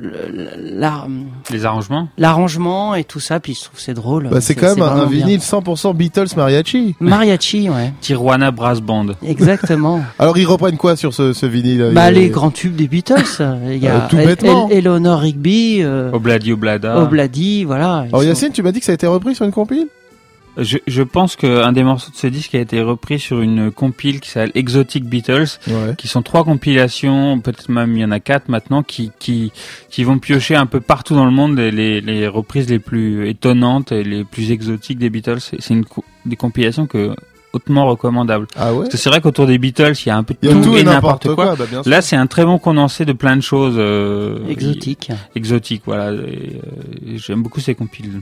le- 0.00 0.78
la- 0.78 1.06
Les 1.50 1.64
arrangements 1.64 2.08
l'arrangement 2.18 2.94
et 2.94 3.04
tout 3.04 3.20
ça 3.20 3.40
puis 3.40 3.54
je 3.54 3.60
trouve 3.64 3.76
que 3.76 3.82
c'est 3.82 3.94
drôle 3.94 4.28
Bah, 4.30 4.40
c'est 4.40 4.54
quand 4.54 4.74
même 4.74 4.82
un, 4.82 5.06
vinyle 5.06 5.40
100% 5.40 5.94
Beatles 5.94 6.26
mariachi. 6.36 6.94
mariachi 7.00 7.68
ouais 7.68 7.92
Tijuana 8.00 8.50
Brass 8.50 8.80
Band. 8.80 9.06
exactement 9.26 10.02
Alors 10.18 10.36
ils 10.38 10.46
reprennent 10.46 10.76
quoi 10.76 10.96
sur 10.96 11.12
ce, 11.14 11.32
ce 11.32 11.46
vinyle 11.46 11.90
bah 11.92 12.04
a- 12.04 12.10
les 12.10 12.28
grands 12.30 12.50
tubes 12.50 12.76
des 12.76 12.88
Beatles 12.88 13.22
il 13.70 13.78
y 13.82 13.88
a 13.88 13.94
Euh, 13.94 14.08
tout 14.08 14.16
bêtement. 14.16 14.68
El- 14.70 14.78
Eleanor 14.78 15.20
Rigby 15.20 15.78
euh, 15.82 16.10
Obladi 16.12 16.52
Oblada. 16.52 16.98
Obladi 17.00 17.64
voilà 17.64 18.06
Alors 18.08 18.22
sont- 18.22 18.26
Yacine, 18.28 18.50
tu 18.52 18.62
m'as 18.62 18.72
dit 18.72 18.80
que 18.80 18.86
ça 18.86 18.92
a 18.92 18.94
été 18.94 19.06
repris 19.06 19.34
sur 19.34 19.44
une 19.44 19.52
compile? 19.52 19.86
Je, 20.58 20.78
je 20.86 21.02
pense 21.02 21.36
qu'un 21.36 21.72
des 21.72 21.82
morceaux 21.82 22.10
de 22.10 22.16
ce 22.16 22.26
disque 22.26 22.54
a 22.54 22.60
été 22.60 22.82
repris 22.82 23.18
sur 23.18 23.40
une 23.40 23.70
compile 23.70 24.20
qui 24.20 24.28
s'appelle 24.28 24.52
Exotic 24.54 25.04
Beatles, 25.04 25.46
Ouais. 25.68 25.94
qui 25.96 26.08
sont 26.08 26.20
trois 26.22 26.44
compilations, 26.44 27.40
peut-être 27.40 27.70
même 27.70 27.96
il 27.96 28.00
y 28.00 28.04
en 28.04 28.10
a 28.10 28.20
quatre 28.20 28.48
maintenant, 28.48 28.82
qui, 28.82 29.10
qui, 29.18 29.50
qui 29.90 30.04
vont 30.04 30.18
piocher 30.18 30.54
un 30.54 30.66
peu 30.66 30.80
partout 30.80 31.14
dans 31.14 31.24
le 31.24 31.30
monde 31.30 31.58
les, 31.58 32.00
les, 32.02 32.28
reprises 32.28 32.68
les 32.68 32.78
plus 32.78 33.28
étonnantes 33.28 33.92
et 33.92 34.02
les 34.04 34.24
plus 34.24 34.50
exotiques 34.50 34.98
des 34.98 35.08
Beatles. 35.10 35.38
C'est 35.40 35.70
une 35.74 35.84
des 36.26 36.36
compilations 36.36 36.86
que 36.86 37.14
hautement 37.54 37.86
recommandables. 37.86 38.46
Ah 38.56 38.72
ouais? 38.72 38.80
Parce 38.80 38.90
que 38.90 38.96
c'est 38.96 39.08
vrai 39.10 39.20
qu'autour 39.20 39.46
des 39.46 39.58
Beatles, 39.58 39.92
il 40.04 40.08
y 40.08 40.10
a 40.10 40.16
un 40.16 40.22
peu 40.22 40.34
de 40.40 40.50
tout, 40.52 40.60
tout 40.62 40.76
et 40.76 40.82
n'importe 40.84 41.34
quoi. 41.34 41.54
bah, 41.56 41.64
bien 41.68 41.82
sûr. 41.82 41.90
Là, 41.90 42.00
c'est 42.02 42.16
un 42.16 42.26
très 42.26 42.44
bon 42.44 42.58
condensé 42.58 43.04
de 43.04 43.12
plein 43.12 43.36
de 43.36 43.42
choses 43.42 43.76
euh, 43.78 44.38
exotique 44.48 45.10
exotiques. 45.34 45.82
Voilà, 45.86 46.06
euh, 46.10 46.26
j'aime 47.16 47.42
beaucoup 47.42 47.60
ces 47.60 47.74
compiles. 47.74 48.20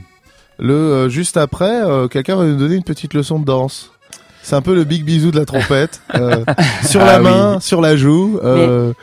Le 0.61 0.73
euh, 0.75 1.09
juste 1.09 1.37
après, 1.37 1.81
euh, 1.83 2.07
quelqu'un 2.07 2.35
va 2.35 2.45
nous 2.45 2.55
donner 2.55 2.75
une 2.75 2.83
petite 2.83 3.13
leçon 3.15 3.39
de 3.39 3.45
danse. 3.45 3.91
C'est 4.43 4.55
un 4.55 4.61
peu 4.61 4.75
le 4.75 4.83
big 4.83 5.03
bisou 5.03 5.31
de 5.31 5.39
la 5.39 5.45
trompette. 5.45 6.01
euh, 6.15 6.43
sur 6.85 6.99
la 6.99 7.15
Ah 7.15 7.17
oui. 7.19 7.23
main, 7.23 7.59
sur 7.59 7.81
la 7.81 7.95
joue, 7.97 8.39
euh, 8.43 8.93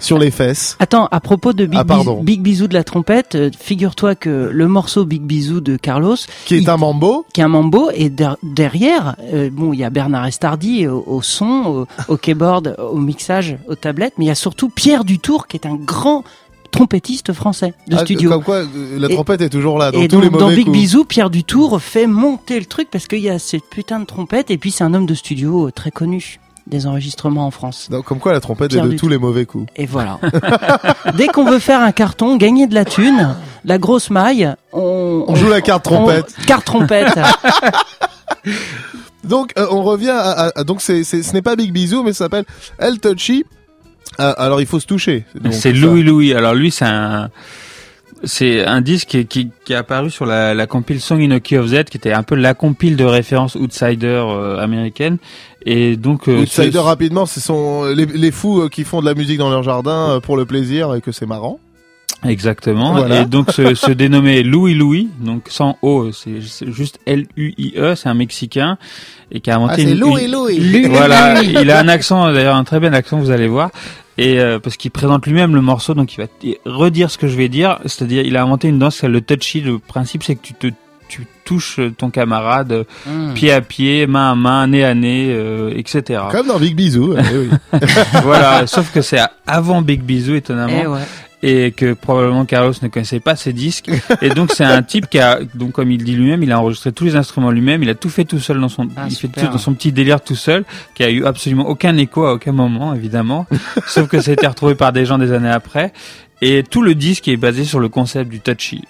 sur 0.00 0.18
les 0.18 0.30
fesses. 0.30 0.76
Attends, 0.80 1.06
à 1.10 1.20
propos 1.20 1.52
de 1.52 1.64
Big, 1.66 1.78
Ah, 1.80 1.84
pardon. 1.84 2.16
Bis- 2.22 2.24
Big 2.24 2.40
Bisou 2.42 2.66
de 2.66 2.74
la 2.74 2.82
trompette, 2.82 3.34
euh, 3.36 3.50
figure-toi 3.56 4.14
que 4.16 4.50
le 4.52 4.68
morceau 4.68 5.04
Big 5.04 5.22
Bisou 5.22 5.60
de 5.60 5.76
Carlos, 5.76 6.16
Qui 6.46 6.54
est 6.56 6.58
Il- 6.62 6.68
un 6.70 6.76
mambo. 6.76 7.24
qui 7.32 7.40
est 7.40 7.44
un 7.44 7.48
mambo, 7.48 7.90
et 7.94 8.08
der- 8.10 8.36
derrière, 8.42 9.14
bon, 9.52 9.72
il 9.74 9.78
y 9.80 9.84
a 9.84 9.90
Bernard 9.90 10.26
Estardi 10.26 10.88
au, 10.88 11.04
au 11.06 11.22
son, 11.22 11.86
au, 12.08 12.12
au 12.12 12.16
keyboard, 12.16 12.74
au 12.78 12.96
mixage, 12.98 13.56
aux 13.68 13.74
tablettes, 13.76 14.14
mais 14.18 14.24
il 14.24 14.28
y 14.28 14.32
a 14.32 14.34
surtout 14.34 14.70
Pierre 14.70 15.04
Dutour, 15.04 15.46
qui 15.46 15.56
est 15.56 15.66
un 15.66 15.76
grand 15.76 16.24
trompettiste 16.72 17.32
français 17.32 17.72
de 17.86 17.96
Ah, 17.96 18.04
studio. 18.04 18.30
Comme 18.30 18.42
quoi, 18.42 18.62
la 18.96 19.08
Et- 19.08 19.14
trompette 19.14 19.40
est 19.42 19.48
toujours 19.48 19.78
là, 19.78 19.92
dans 19.92 20.00
et 20.00 20.08
tous 20.08 20.16
dans, 20.16 20.22
les 20.22 20.30
dans 20.30 20.40
mauvais 20.40 20.56
Big 20.56 20.64
coups. 20.66 20.76
Bisou, 20.78 21.04
Pierre 21.04 21.30
Dutour 21.30 21.80
fait 21.80 22.08
monter 22.08 22.58
le 22.58 22.66
truc 22.66 22.88
parce 22.90 23.06
qu'il 23.06 23.20
y 23.20 23.30
a 23.30 23.38
cette 23.38 23.68
putain 23.70 24.00
de 24.00 24.04
trompette, 24.06 24.50
et 24.50 24.58
puis 24.58 24.72
c'est 24.72 24.82
un 24.82 24.92
homme 24.94 25.06
de 25.06 25.14
studio 25.14 25.70
très 25.70 25.92
connu 25.92 26.40
des 26.68 26.86
enregistrements 26.86 27.44
en 27.46 27.50
France. 27.50 27.88
Donc, 27.90 28.04
comme 28.04 28.20
quoi, 28.20 28.32
la 28.32 28.38
trompette 28.40 28.70
Pierre 28.70 28.84
est 28.84 28.88
de 28.90 28.96
tous 28.96 29.08
les 29.08 29.18
mauvais 29.18 29.46
coups. 29.46 29.66
Et 29.74 29.84
voilà. 29.84 30.20
Dès 31.16 31.26
qu'on 31.26 31.44
veut 31.44 31.58
faire 31.58 31.80
un 31.80 31.90
carton, 31.90 32.36
gagner 32.36 32.68
de 32.68 32.74
la 32.74 32.84
thune, 32.84 33.34
la 33.64 33.78
grosse 33.78 34.10
maille, 34.10 34.54
on, 34.72 35.24
On 35.26 35.34
joue 35.34 35.48
la 35.48 35.60
carte 35.60 35.82
trompette. 35.84 36.32
on- 36.40 36.44
carte 36.44 36.64
trompette. 36.64 37.14
Donc, 39.24 39.52
euh, 39.56 39.66
on 39.70 39.82
revient 39.82 40.10
à, 40.16 40.64
donc 40.64 40.82
c'est, 40.82 41.04
ce 41.04 41.32
n'est 41.32 41.42
pas 41.42 41.54
Big 41.54 41.72
Bisou, 41.72 42.02
mais 42.02 42.12
ça 42.12 42.24
s'appelle 42.24 42.44
El 42.78 42.98
Touchy. 42.98 43.44
Euh, 44.20 44.32
alors, 44.36 44.60
il 44.60 44.66
faut 44.66 44.80
se 44.80 44.86
toucher. 44.86 45.24
C'est 45.50 45.72
Louis 45.72 46.02
Louis. 46.02 46.34
Alors 46.34 46.54
lui, 46.54 46.70
c'est 46.70 46.84
un, 46.84 47.30
c'est 48.24 48.64
un 48.64 48.80
disque 48.80 49.08
qui, 49.08 49.26
qui, 49.26 49.50
qui 49.64 49.72
est 49.72 49.76
apparu 49.76 50.10
sur 50.10 50.26
la, 50.26 50.54
la 50.54 50.66
compile 50.66 51.00
Song 51.00 51.20
in 51.20 51.30
a 51.32 51.40
Key 51.40 51.58
of 51.58 51.66
Z, 51.66 51.84
qui 51.84 51.96
était 51.96 52.12
un 52.12 52.22
peu 52.22 52.34
la 52.36 52.54
compile 52.54 52.96
de 52.96 53.04
référence 53.04 53.56
outsider 53.56 54.06
euh, 54.26 54.58
américaine. 54.58 55.18
Et 55.64 55.96
donc, 55.96 56.28
euh, 56.28 56.42
Outsider 56.42 56.72
ce- 56.72 56.78
rapidement, 56.78 57.26
ce 57.26 57.40
sont 57.40 57.84
les, 57.86 58.06
les 58.06 58.30
fous 58.30 58.62
euh, 58.62 58.68
qui 58.68 58.84
font 58.84 59.00
de 59.00 59.06
la 59.06 59.14
musique 59.14 59.38
dans 59.38 59.50
leur 59.50 59.62
jardin 59.62 60.20
pour 60.22 60.36
le 60.36 60.44
plaisir 60.44 60.94
et 60.94 61.00
que 61.00 61.10
c'est 61.12 61.26
marrant. 61.26 61.58
exactement. 62.24 62.92
Voilà. 62.94 63.22
Et 63.22 63.24
donc 63.24 63.50
se, 63.50 63.74
se 63.74 63.90
dénommait 63.90 64.42
Louis 64.42 64.74
Louis, 64.74 65.08
donc 65.20 65.44
sans 65.48 65.76
O, 65.82 66.10
c'est 66.12 66.40
juste 66.40 66.98
L 67.06 67.26
U 67.36 67.52
I 67.58 67.74
E. 67.76 67.94
C'est 67.96 68.08
un 68.08 68.14
Mexicain 68.14 68.76
et 69.32 69.40
qui 69.40 69.50
a 69.50 69.56
inventé 69.56 69.72
Ah, 69.72 69.76
c'est 69.78 69.92
une, 69.92 69.98
Louis 69.98 70.24
une- 70.26 70.32
Louis. 70.32 70.58
Louis. 70.58 70.86
Voilà, 70.88 71.42
il 71.42 71.70
a 71.70 71.80
un 71.80 71.88
accent, 71.88 72.32
d'ailleurs 72.32 72.54
un 72.56 72.64
très 72.64 72.78
bien 72.80 72.92
accent, 72.92 73.18
vous 73.18 73.30
allez 73.30 73.48
voir. 73.48 73.70
Et 74.18 74.38
euh, 74.40 74.58
parce 74.58 74.76
qu'il 74.76 74.90
présente 74.90 75.26
lui-même 75.26 75.54
le 75.54 75.60
morceau, 75.62 75.94
donc 75.94 76.14
il 76.14 76.18
va 76.20 76.26
redire 76.66 77.10
ce 77.10 77.18
que 77.18 77.28
je 77.28 77.36
vais 77.36 77.48
dire. 77.48 77.78
C'est-à-dire, 77.86 78.24
il 78.24 78.36
a 78.36 78.42
inventé 78.42 78.68
une 78.68 78.78
danse, 78.78 78.96
c'est 78.96 79.08
le 79.08 79.20
touchy. 79.20 79.60
Le 79.60 79.78
principe, 79.78 80.22
c'est 80.22 80.34
que 80.34 80.42
tu 80.42 80.54
te 80.54 80.66
tu 81.08 81.26
touches 81.44 81.78
ton 81.98 82.08
camarade 82.08 82.86
Hmm. 83.06 83.34
pied 83.34 83.52
à 83.52 83.60
pied, 83.60 84.06
main 84.06 84.32
à 84.32 84.34
main, 84.34 84.66
nez 84.66 84.82
à 84.82 84.94
nez, 84.94 85.26
euh, 85.30 85.70
etc. 85.76 86.22
Comme 86.30 86.46
dans 86.46 86.58
Big 86.58 86.74
Bisou. 86.74 87.14
eh 87.18 87.36
oui. 87.36 87.50
voilà, 88.22 88.66
sauf 88.66 88.90
que 88.92 89.02
c'est 89.02 89.18
avant 89.46 89.82
Big 89.82 90.00
Bisou 90.02 90.34
étonnamment 90.34 90.80
Eh 90.82 90.86
ouais. 90.86 91.00
Et 91.42 91.72
que 91.72 91.92
probablement 91.94 92.44
Carlos 92.44 92.72
ne 92.82 92.88
connaissait 92.88 93.20
pas 93.20 93.34
ces 93.36 93.52
disques. 93.52 93.90
Et 94.20 94.30
donc 94.30 94.52
c'est 94.52 94.64
un 94.64 94.82
type 94.82 95.08
qui 95.08 95.18
a, 95.18 95.40
donc 95.54 95.72
comme 95.72 95.90
il 95.90 96.02
dit 96.02 96.14
lui-même, 96.14 96.42
il 96.42 96.52
a 96.52 96.60
enregistré 96.60 96.92
tous 96.92 97.04
les 97.04 97.16
instruments 97.16 97.50
lui-même, 97.50 97.82
il 97.82 97.90
a 97.90 97.94
tout 97.94 98.10
fait 98.10 98.24
tout 98.24 98.38
seul 98.38 98.60
dans 98.60 98.68
son, 98.68 98.88
Ah, 98.96 99.06
il 99.08 99.16
fait 99.16 99.28
tout 99.28 99.46
dans 99.46 99.58
son 99.58 99.74
petit 99.74 99.92
délire 99.92 100.20
tout 100.20 100.36
seul, 100.36 100.64
qui 100.94 101.02
a 101.02 101.10
eu 101.10 101.24
absolument 101.24 101.66
aucun 101.66 101.96
écho 101.96 102.24
à 102.24 102.34
aucun 102.34 102.52
moment 102.52 102.94
évidemment, 102.94 103.46
sauf 103.86 104.08
que 104.08 104.20
ça 104.20 104.30
a 104.30 104.34
été 104.34 104.46
retrouvé 104.46 104.74
par 104.74 104.92
des 104.92 105.04
gens 105.04 105.18
des 105.18 105.32
années 105.32 105.50
après. 105.50 105.92
Et 106.44 106.64
tout 106.64 106.82
le 106.82 106.96
disque 106.96 107.28
est 107.28 107.36
basé 107.36 107.64
sur 107.64 107.78
le 107.78 107.88
concept 107.88 108.28
du 108.28 108.40
touchy. 108.40 108.82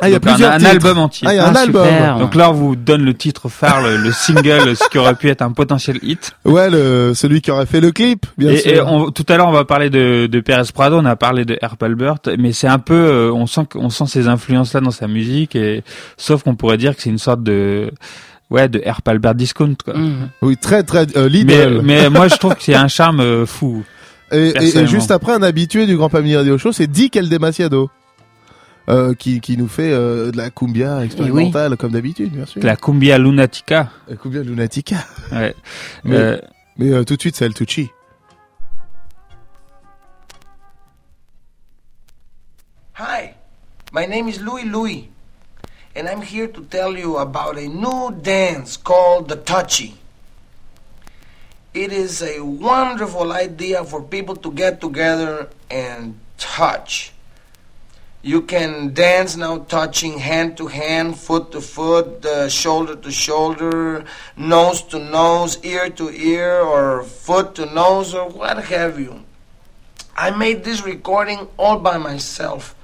Ah, 0.00 0.08
il 0.08 0.12
y 0.12 0.14
a 0.16 0.18
Donc, 0.18 0.28
un- 0.28 0.32
plusieurs 0.32 0.52
un, 0.52 0.58
titres. 0.58 0.70
album 0.72 0.98
entier. 0.98 1.28
Ah, 1.28 1.34
il 1.34 1.36
y 1.36 1.40
a 1.40 1.46
un 1.48 1.54
Ah, 1.54 1.60
album. 1.60 1.84
super. 1.86 2.18
Donc 2.18 2.34
là, 2.34 2.50
on 2.50 2.52
vous 2.52 2.74
donne 2.76 3.04
le 3.04 3.14
titre 3.14 3.48
phare, 3.48 3.80
le, 3.82 3.96
le 3.96 4.10
single, 4.12 4.76
ce 4.76 4.88
qui 4.90 4.98
aurait 4.98 5.14
pu 5.14 5.28
être 5.30 5.42
un 5.42 5.52
potentiel 5.52 5.98
hit. 6.02 6.32
Ouais, 6.44 6.68
le, 6.68 7.12
celui 7.14 7.40
qui 7.40 7.50
aurait 7.52 7.66
fait 7.66 7.80
le 7.80 7.92
clip, 7.92 8.26
bien 8.36 8.50
Et, 8.50 8.56
sûr. 8.58 8.72
et 8.72 8.80
on- 8.80 9.10
tout 9.10 9.24
à 9.28 9.36
l'heure, 9.36 9.46
on 9.48 9.52
va 9.52 9.64
parler 9.64 9.90
de, 9.90 10.26
de 10.26 10.40
Perez 10.40 10.64
Prado, 10.74 10.96
on 10.98 11.04
a 11.04 11.16
parlé 11.16 11.44
de 11.44 11.56
Herb 11.62 11.80
Albert, 11.82 12.16
mais 12.38 12.52
c'est 12.52 12.66
un 12.66 12.78
peu, 12.80 12.94
euh, 12.94 13.30
on 13.32 13.46
sent 13.46 13.62
qu'on 13.72 13.88
sent 13.88 14.04
ces 14.08 14.26
influences-là 14.28 14.80
dans 14.80 14.90
sa 14.90 15.06
musique, 15.06 15.54
et 15.54 15.84
sauf 16.16 16.42
qu'on 16.42 16.56
pourrait 16.56 16.76
dire 16.78 16.96
que 16.96 17.02
c'est 17.02 17.10
une 17.10 17.18
sorte 17.18 17.42
de, 17.44 17.90
ouais, 18.50 18.68
de 18.68 18.82
Herb 18.84 19.00
Albert 19.06 19.34
discount, 19.36 19.76
quoi. 19.84 19.94
Hmm. 19.96 20.28
Oui, 20.42 20.56
très 20.56 20.82
très 20.82 21.02
euh, 21.16 21.24
Mais, 21.24 21.28
Lidl. 21.28 21.80
mais 21.84 22.10
moi, 22.10 22.26
je 22.28 22.34
trouve 22.36 22.54
y 22.66 22.74
a 22.74 22.82
un 22.82 22.88
charme 22.88 23.20
euh, 23.20 23.46
fou. 23.46 23.84
Et, 24.32 24.36
et- 24.38 24.48
et, 24.48 24.52
personnellement. 24.54 24.90
juste 24.90 25.10
après, 25.12 25.32
un 25.34 25.42
habitué 25.42 25.86
du 25.86 25.96
Grand 25.96 26.08
Pamini 26.08 26.34
Radio 26.36 26.58
Show, 26.58 26.72
c'est 26.72 26.88
Dick 26.88 27.14
El 27.14 27.28
Demasiado. 27.28 27.90
Euh, 28.88 29.14
qui, 29.14 29.40
qui 29.40 29.56
nous 29.56 29.66
fait 29.68 29.90
euh, 29.92 30.30
de 30.30 30.36
la 30.36 30.50
cumbia 30.50 31.02
expérimentale 31.04 31.76
comme 31.78 31.92
d'habitude, 31.92 32.32
bien 32.32 32.44
sûr. 32.44 32.62
La 32.62 32.76
cumbia 32.76 33.16
lunatica. 33.16 33.90
La 34.08 34.16
cumbia 34.16 34.42
lunatica. 34.42 34.96
Ouais. 35.32 35.54
Mais- 36.04 36.16
Euh, 36.16 36.38
Mais 36.76 36.90
euh, 36.92 37.04
tout 37.04 37.14
de 37.16 37.20
suite, 37.20 37.36
c'est 37.36 37.46
El 37.46 37.54
Tucci. 37.54 37.88
Hi, 42.94 43.34
my 43.92 44.06
name 44.06 44.28
is 44.28 44.40
Louis 44.40 44.64
Louis, 44.64 45.08
and 45.96 46.08
I'm 46.08 46.22
here 46.22 46.46
to 46.48 46.62
tell 46.64 46.96
you 46.96 47.16
about 47.18 47.56
a 47.58 47.66
new 47.66 48.10
dance 48.12 48.76
called 48.76 49.28
the 49.28 49.36
Touchy. 49.36 49.94
It 51.72 51.92
is 51.92 52.22
a 52.22 52.40
wonderful 52.40 53.32
idea 53.32 53.82
for 53.84 54.00
people 54.02 54.36
to 54.36 54.52
get 54.52 54.80
together 54.80 55.48
and 55.70 56.14
touch. 56.38 57.13
You 58.24 58.40
can 58.40 58.94
dance 58.94 59.36
now 59.36 59.58
touching 59.58 60.18
hand 60.18 60.56
to 60.56 60.66
hand, 60.66 61.18
foot 61.18 61.52
to 61.52 61.60
foot, 61.60 62.24
uh, 62.24 62.48
shoulder 62.48 62.96
to 62.96 63.10
shoulder, 63.10 64.06
nose 64.34 64.80
to 64.84 64.98
nose, 64.98 65.62
ear 65.62 65.90
to 65.90 66.08
ear, 66.08 66.58
or 66.58 67.02
foot 67.02 67.54
to 67.56 67.66
nose, 67.66 68.14
or 68.14 68.30
what 68.30 68.64
have 68.64 68.98
you. 68.98 69.24
I 70.16 70.30
made 70.30 70.64
this 70.64 70.82
recording 70.82 71.48
all 71.58 71.78
by 71.78 71.98
myself. 71.98 72.74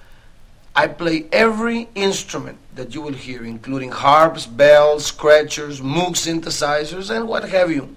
I 0.76 0.88
play 0.88 1.24
every 1.32 1.88
instrument 1.94 2.58
that 2.74 2.94
you 2.94 3.00
will 3.00 3.14
hear, 3.14 3.42
including 3.42 3.92
harps, 3.92 4.44
bells, 4.44 5.06
scratchers, 5.06 5.80
Moog 5.80 6.16
synthesizers, 6.16 7.08
and 7.08 7.26
what 7.26 7.48
have 7.48 7.70
you. 7.70 7.96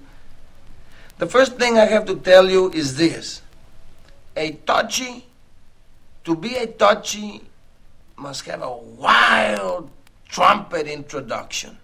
The 1.17 1.27
first 1.27 1.57
thing 1.57 1.77
I 1.77 1.87
have 1.87 2.05
to 2.05 2.15
tell 2.15 2.49
you 2.49 2.71
is 2.71 2.95
this 2.95 3.41
a 4.37 4.51
touchy, 4.65 5.25
to 6.23 6.35
be 6.35 6.55
a 6.55 6.67
touchy, 6.67 7.41
must 8.17 8.45
have 8.45 8.61
a 8.61 8.71
wild 8.71 9.89
trumpet 10.29 10.87
introduction. 10.87 11.77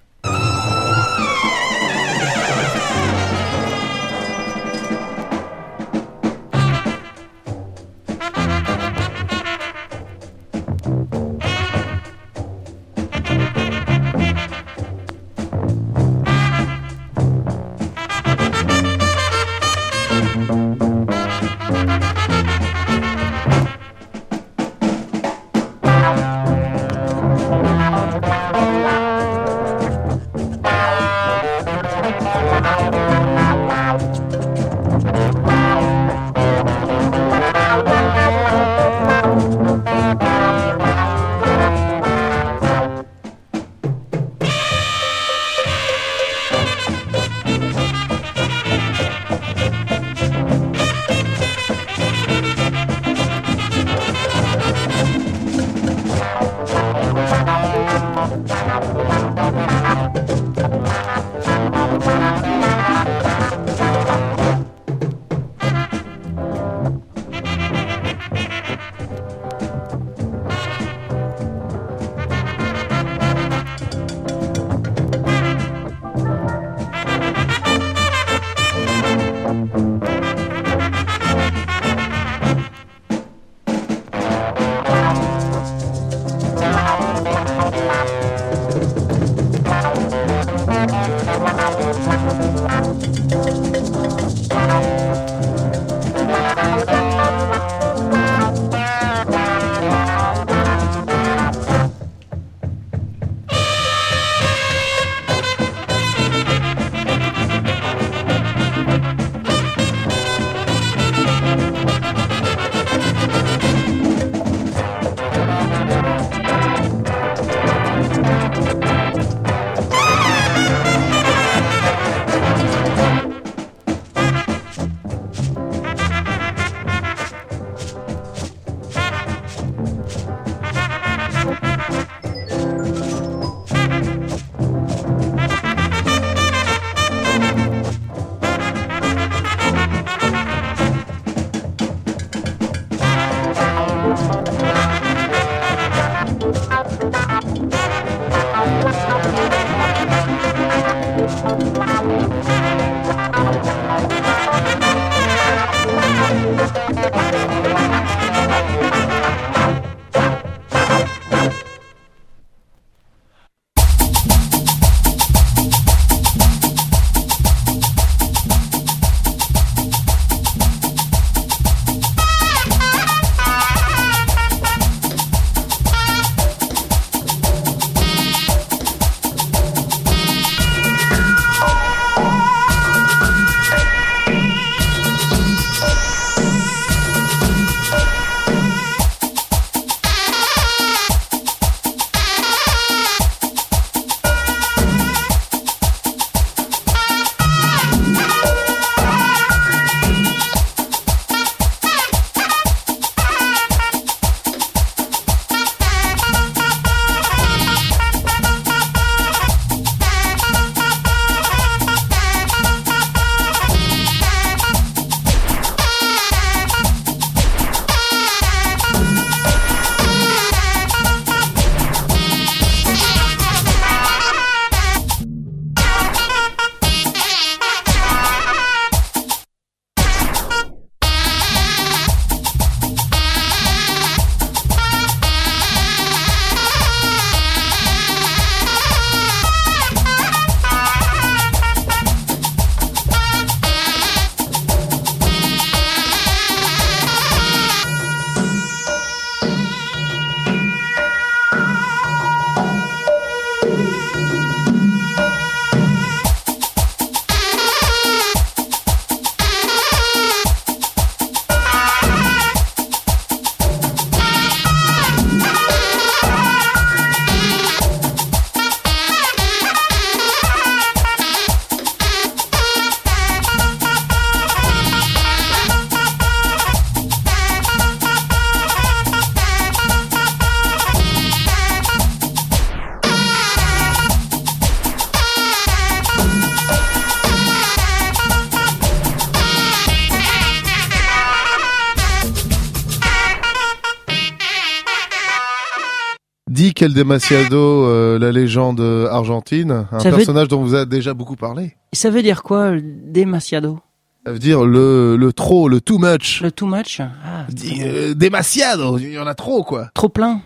Enrique 296.79 296.81
El 296.83 296.93
Demasiado, 296.93 297.85
euh, 297.85 298.17
la 298.19 298.31
légende 298.31 298.79
argentine, 299.11 299.85
un 299.91 299.99
Ça 299.99 300.09
veut- 300.09 300.15
personnage 300.17 300.47
dont 300.47 300.61
vous 300.63 300.73
avez 300.75 300.85
déjà 300.85 301.13
beaucoup 301.13 301.35
parlé. 301.35 301.75
Ça 301.93 302.09
veut 302.09 302.21
dire 302.21 302.41
quoi, 302.43 302.71
le 302.71 302.81
demasiado? 302.81 303.79
Ça 304.25 304.31
veut 304.31 304.39
dire 304.39 304.63
le, 304.63 305.17
le 305.17 305.33
trop, 305.33 305.67
le 305.67 305.81
too 305.81 305.97
much. 305.97 306.41
Le 306.41 306.51
too 306.51 306.67
much? 306.67 307.01
Ah, 307.01 307.45
euh, 307.81 308.13
demasiado, 308.13 308.97
il 308.97 309.11
y 309.11 309.19
en 309.19 309.27
a 309.27 309.33
trop 309.35 309.63
quoi. 309.63 309.89
Trop 309.93 310.07
plein? 310.09 310.41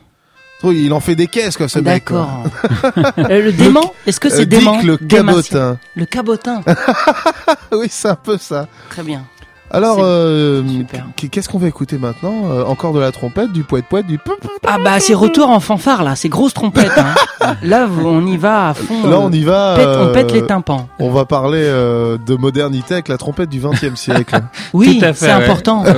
Trop, 0.60 0.72
il 0.72 0.92
en 0.94 1.00
fait 1.02 1.16
des 1.16 1.28
caisses 1.28 1.58
quoi 1.58 1.68
ce 1.68 1.80
mec. 1.80 2.06
quoi. 2.06 2.28
D'accord. 2.44 3.04
Euh, 3.30 3.42
le 3.44 3.52
dément 3.52 3.94
Est-ce 4.08 4.20
que 4.20 4.28
Euh, 4.30 4.32
c'est 4.38 4.46
Dick 4.48 4.60
dément? 4.60 4.82
le 4.84 4.98
cabotin. 4.98 5.78
Le 5.96 6.06
cabotin. 6.06 6.62
oui, 7.74 7.88
c'est 7.90 8.08
un 8.10 8.16
peu 8.16 8.38
ça. 8.38 8.68
Très 8.90 9.04
bien. 9.04 9.24
Alors, 9.74 9.98
euh, 10.02 10.62
qu'est-ce 11.32 11.50
qu'on 11.50 11.58
va 11.58 11.68
écouter 11.68 11.98
maintenant 11.98 12.44
Euh, 12.52 12.64
Encore 12.66 12.94
de 12.94 13.00
la 13.00 13.12
trompette, 13.12 13.52
du 13.52 13.64
poète 13.64 13.86
poète, 13.90 14.06
du. 14.06 14.20
Ah 14.68 14.78
bah 14.84 15.00
c'est 15.00 15.16
retour 15.16 15.50
en 15.50 15.60
fanfare 15.60 16.04
là, 16.04 16.16
c'est 16.16 16.30
grosse 16.30 16.54
trompette. 16.54 16.92
Hein. 16.96 17.56
là 17.64 17.88
on 18.06 18.26
y 18.28 18.38
va 18.38 18.70
à 18.70 18.74
fond. 18.76 19.08
Là, 19.08 19.16
euh, 19.16 19.20
on 19.22 19.32
y 19.32 19.44
va. 19.44 19.76
pète- 19.76 19.98
on 20.10 20.14
pète 20.14 20.32
les 20.32 20.46
tympans. 20.46 20.88
On 21.00 21.10
va 21.10 21.26
parler 21.26 21.64
euh, 21.64 22.18
de 22.24 22.36
modernité 22.36 22.94
avec 22.94 23.08
la 23.08 23.18
trompette 23.18 23.50
du 23.50 23.60
XXe 23.60 23.96
siècle. 24.00 24.36
Oui, 24.74 25.00
c'est 25.14 25.26
ouais. 25.26 25.32
important. 25.32 25.84
Ouais, 25.84 25.92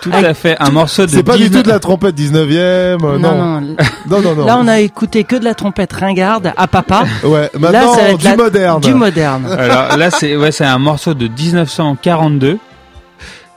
tout 0.00 0.10
à 0.12 0.34
fait. 0.34 0.56
Un 0.60 0.70
morceau 0.70 1.04
de 1.06 1.10
C'est 1.10 1.22
pas 1.22 1.36
du 1.36 1.44
19 1.44 1.62
tout 1.62 1.68
de 1.68 1.72
la 1.72 1.80
trompette 1.80 2.16
19e. 2.16 2.56
euh, 2.58 3.18
non. 3.18 3.18
non, 3.18 3.60
non, 3.60 3.76
non. 4.08 4.20
non, 4.22 4.34
non, 4.36 4.44
Là 4.46 4.56
on 4.60 4.68
a 4.68 4.78
écouté 4.80 5.24
que 5.24 5.36
de 5.36 5.44
la 5.44 5.54
trompette 5.54 5.92
ringarde 5.92 6.52
à 6.56 6.66
papa. 6.68 7.04
Ouais, 7.24 7.50
Là 7.54 7.58
maintenant 7.58 7.94
ça 7.94 8.02
va 8.02 8.08
être 8.10 8.18
du 8.18 8.24
la- 8.24 8.36
moderne. 8.36 8.80
Du 8.80 8.94
moderne. 8.94 9.46
Alors 9.50 9.96
là, 9.96 10.10
c'est 10.10 10.36
ouais, 10.36 10.52
c'est 10.52 10.64
un 10.64 10.78
morceau 10.78 11.14
de 11.14 11.26
1942. 11.28 12.58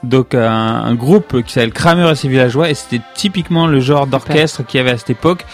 Donc 0.04 0.34
un, 0.34 0.48
un 0.48 0.94
groupe 0.94 1.42
qui 1.42 1.52
s'appelle 1.52 1.72
Kramer 1.72 2.10
et 2.12 2.14
ses 2.14 2.28
villageois 2.28 2.70
et 2.70 2.74
c'était 2.74 3.02
typiquement 3.16 3.66
le 3.66 3.80
genre 3.80 4.06
d'orchestre 4.06 4.64
qu'il 4.64 4.78
y 4.78 4.80
avait 4.80 4.92
à 4.92 4.96
cette 4.96 5.10
époque, 5.10 5.44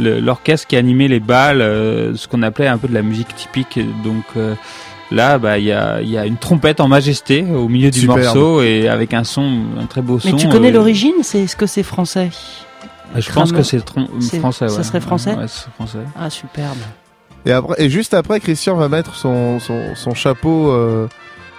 l'orchestre 0.00 0.66
qui 0.66 0.76
animait 0.76 1.06
les 1.06 1.20
balles, 1.20 1.62
euh, 1.62 2.16
ce 2.16 2.26
qu'on 2.26 2.42
appelait 2.42 2.66
un 2.66 2.78
peu 2.78 2.88
de 2.88 2.94
la 2.94 3.02
musique 3.02 3.32
typique. 3.36 3.78
Donc 4.02 4.24
euh, 4.36 4.56
là, 5.12 5.38
bah 5.38 5.58
il 5.58 5.66
y 5.66 5.72
a, 5.72 6.00
il 6.02 6.10
y 6.10 6.18
a 6.18 6.26
une 6.26 6.36
trompette 6.36 6.80
en 6.80 6.88
majesté 6.88 7.44
au 7.44 7.68
milieu 7.68 7.92
du 7.92 8.00
Superbe. 8.00 8.22
morceau 8.22 8.62
et 8.62 8.88
avec 8.88 9.14
un 9.14 9.22
son, 9.22 9.60
un 9.80 9.86
très 9.86 10.02
beau 10.02 10.18
son. 10.18 10.32
Mais 10.32 10.36
tu 10.36 10.48
connais 10.48 10.70
euh, 10.70 10.72
l'origine 10.72 11.14
C'est 11.22 11.44
est-ce 11.44 11.54
que 11.54 11.66
c'est 11.66 11.84
français? 11.84 12.30
Je 13.14 13.30
pense 13.30 13.52
que 13.52 13.62
c'est 13.62 13.78
français. 14.40 14.68
ça 14.68 14.78
ouais. 14.78 14.82
serait 14.82 15.00
français? 15.00 15.34
Ouais, 15.34 15.46
c'est 15.46 15.70
français. 15.74 15.98
Ah 16.18 16.28
superbe. 16.28 16.78
Et 17.46 17.52
après, 17.52 17.76
et 17.84 17.88
juste 17.88 18.14
après, 18.14 18.40
Christian 18.40 18.74
va 18.74 18.88
mettre 18.88 19.14
son 19.14 19.60
son, 19.60 19.94
son 19.94 20.14
chapeau 20.14 20.72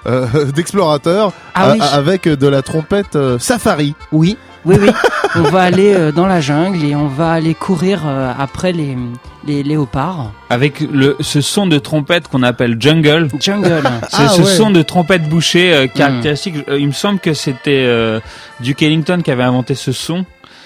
euh, 0.08 0.26
euh, 0.36 0.46
d'explorateur 0.52 1.32
Ah 1.56 1.72
oui. 1.74 1.80
a- 1.82 1.86
avec 1.96 2.28
de 2.28 2.48
la 2.48 2.62
trompette 2.62 3.16
euh, 3.16 3.39
safari. 3.39 3.96
Oui, 4.12 4.38
oui, 4.66 4.76
oui. 4.80 4.89
on 5.36 5.42
va 5.44 5.62
aller 5.62 5.94
euh, 5.94 6.12
dans 6.12 6.28
la 6.28 6.42
jungle 6.42 6.84
et 6.86 6.96
on 6.96 7.08
va 7.08 7.32
aller 7.32 7.54
courir 7.56 8.02
euh, 8.06 8.32
après 8.38 8.72
les, 8.72 8.98
les 9.46 9.63
léopards. 9.63 10.32
Avec 10.50 10.80
le, 10.82 11.16
ce 11.20 11.42
son 11.42 11.68
de 11.68 11.80
trompette 11.80 12.28
qu'on 12.28 12.44
appelle 12.44 12.78
jungle. 12.80 13.28
Jungle. 13.39 13.82
C'est 14.10 14.24
Ah, 14.24 14.30
ce 14.30 14.42
ouais. 14.42 14.48
son 14.48 14.70
de 14.72 14.82
trompette 14.82 15.28
bouchée 15.28 15.74
euh, 15.74 15.88
caractéristique. 15.88 16.56
Euh, 16.70 16.78
Il 16.80 16.88
me 16.88 16.92
semble 16.94 17.20
que 17.20 17.34
c'était 17.34 17.84
euh, 17.88 18.20
Duke 18.62 18.82
Ellington 18.84 19.22
qui 19.24 19.32
avait 19.32 19.44
inventé 19.44 19.76
ce 19.76 19.92
son. 19.92 20.26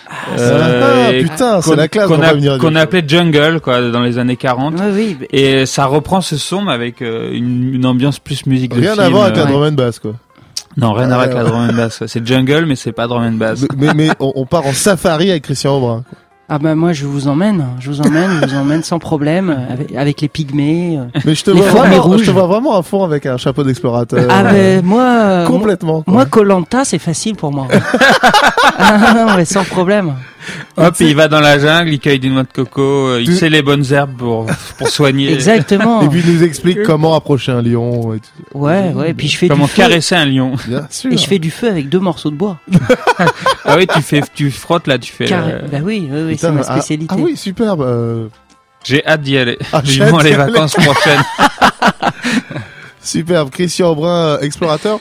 Ah, 0.09 1.09
putain, 1.19 1.61
c'est 1.61 1.69
qu'on- 1.69 1.75
la 1.75 1.87
classe. 1.87 2.07
Qu'on 2.07 2.19
on 2.19 2.21
a- 2.21 2.57
qu'on 2.59 2.75
appelait 2.75 3.03
jungle 3.07 3.59
quoi 3.61 3.89
dans 3.89 4.01
les 4.01 4.17
années 4.17 4.35
40. 4.37 4.75
oui, 4.77 4.85
oui. 4.93 5.17
mais- 5.19 5.27
Et 5.31 5.65
ça 5.65 5.85
reprend 5.85 6.21
ce 6.21 6.37
son 6.37 6.61
mais 6.61 6.71
avec 6.71 7.01
euh, 7.01 7.31
une, 7.33 7.73
une 7.75 7.85
ambiance 7.85 8.19
plus 8.19 8.45
musique 8.45 8.73
de 8.75 8.79
Rien 8.81 8.93
film. 8.93 9.05
à 9.05 9.09
voir 9.09 9.23
avec 9.25 9.37
euh, 9.37 9.45
la 9.45 9.51
drum 9.51 9.63
and 9.63 9.71
bass, 9.73 9.99
quoi. 9.99 10.13
Non, 10.77 10.93
rien 10.93 11.05
à 11.05 11.15
voir 11.15 11.21
avec 11.21 11.35
la 11.35 11.43
drum 11.43 11.69
and 11.69 11.73
bass. 11.73 12.03
C'est 12.05 12.25
jungle 12.27 12.65
mais 12.67 12.75
c'est 12.75 12.91
pas 12.91 13.07
drum 13.07 13.23
and 13.23 13.31
bass. 13.33 13.65
mais 13.77 13.93
mais 13.95 14.09
on, 14.19 14.31
on 14.35 14.45
part 14.45 14.65
en 14.65 14.73
safari 14.73 15.29
avec 15.31 15.43
Christian 15.43 15.75
Aubrin. 15.77 16.03
Ah 16.49 16.59
bah 16.59 16.75
moi 16.75 16.93
je 16.93 17.05
vous 17.05 17.27
emmène, 17.27 17.65
je 17.79 17.89
vous 17.89 17.99
emmène, 17.99 18.39
je 18.41 18.47
vous 18.47 18.55
emmène 18.55 18.81
sans 18.81 18.99
problème 18.99 19.49
euh, 19.49 19.73
avec, 19.73 19.93
avec 19.93 20.21
les 20.21 20.29
pygmées. 20.29 20.97
euh. 20.97 21.19
Mais 21.25 21.35
je 21.35 21.43
te 21.43 21.51
Les 21.51 21.59
vois 21.59 21.69
vraiment, 21.83 22.17
je 22.17 22.23
te 22.23 22.31
vois 22.31 22.47
vraiment 22.47 22.77
à 22.77 22.83
fond 22.83 23.03
avec 23.03 23.25
un 23.25 23.35
chapeau 23.35 23.63
d'explorateur. 23.65 24.27
Ah 24.29 24.43
ben 24.43 24.81
moi, 24.85 25.43
complètement. 25.45 26.03
quoi. 26.03 26.13
moi 26.13 26.25
Colanta 26.25 26.85
c'est 26.85 26.99
facile 26.99 27.35
pour 27.35 27.51
moi. 27.51 27.67
ah 28.77 29.13
non 29.15 29.35
mais 29.35 29.43
sans 29.45 29.65
problème. 29.65 30.13
Hop, 30.77 30.95
il 31.01 31.13
va 31.13 31.27
dans 31.27 31.41
la 31.41 31.59
jungle, 31.59 31.89
il 31.91 31.99
cueille 31.99 32.19
des 32.19 32.29
noix 32.29 32.43
de 32.43 32.47
coco, 32.53 33.17
il 33.17 33.25
Tu- 33.25 33.35
sait 33.35 33.49
les 33.49 33.61
bonnes 33.61 33.83
herbes 33.91 34.15
pour 34.17 34.45
pour 34.77 34.87
soigner. 34.87 35.33
Exactement. 35.33 36.01
Et 36.03 36.07
puis 36.07 36.23
il 36.25 36.33
nous 36.35 36.43
explique 36.43 36.83
comment 36.83 37.15
approcher 37.15 37.51
un 37.51 37.61
lion. 37.61 38.13
Et 38.13 38.19
tout. 38.19 38.57
Ouais 38.57 38.93
ouais. 38.95 39.09
Et 39.09 39.13
puis 39.13 39.27
je 39.27 39.37
fais 39.37 39.49
Comment 39.49 39.65
du 39.65 39.71
feu. 39.71 39.81
caresser 39.81 40.15
un 40.15 40.25
lion. 40.25 40.53
Bien 40.65 40.87
sûr. 40.89 41.11
Et 41.11 41.17
je 41.17 41.27
fais 41.27 41.39
du 41.39 41.51
feu 41.51 41.67
avec 41.69 41.89
deux 41.89 41.99
morceaux 41.99 42.29
de 42.31 42.37
bois. 42.37 42.59
Ah 43.65 43.75
oui, 43.77 43.87
tu 43.93 44.01
fais 44.01 44.21
tu 44.33 44.49
frottes 44.49 44.87
là, 44.87 44.97
tu 44.97 45.11
fais. 45.11 45.25
Carré. 45.25 45.51
euh, 45.55 45.61
Bah 45.69 45.79
oui, 45.83 46.07
oui, 46.09 46.21
oui 46.27 46.36
C'est 46.37 46.51
ma 46.51 46.61
ah- 46.61 46.73
spécialité. 46.73 47.15
Ah, 47.17 47.21
oui, 47.21 47.35
superbe. 47.35 47.81
euh, 47.81 48.27
J'ai 48.83 49.05
hâte 49.05 49.21
d'y 49.21 49.37
aller. 49.37 49.57
Ah, 49.73 49.81
j'ai 49.83 50.03
Vivement 50.03 50.19
les 50.19 50.35
vacances 50.35 50.73
prochaines. 50.73 51.23
Superbe. 53.01 53.49
Christian 53.49 53.91
Aubrin, 53.91 54.37
euh, 54.37 54.39
explorateur. 54.39 54.99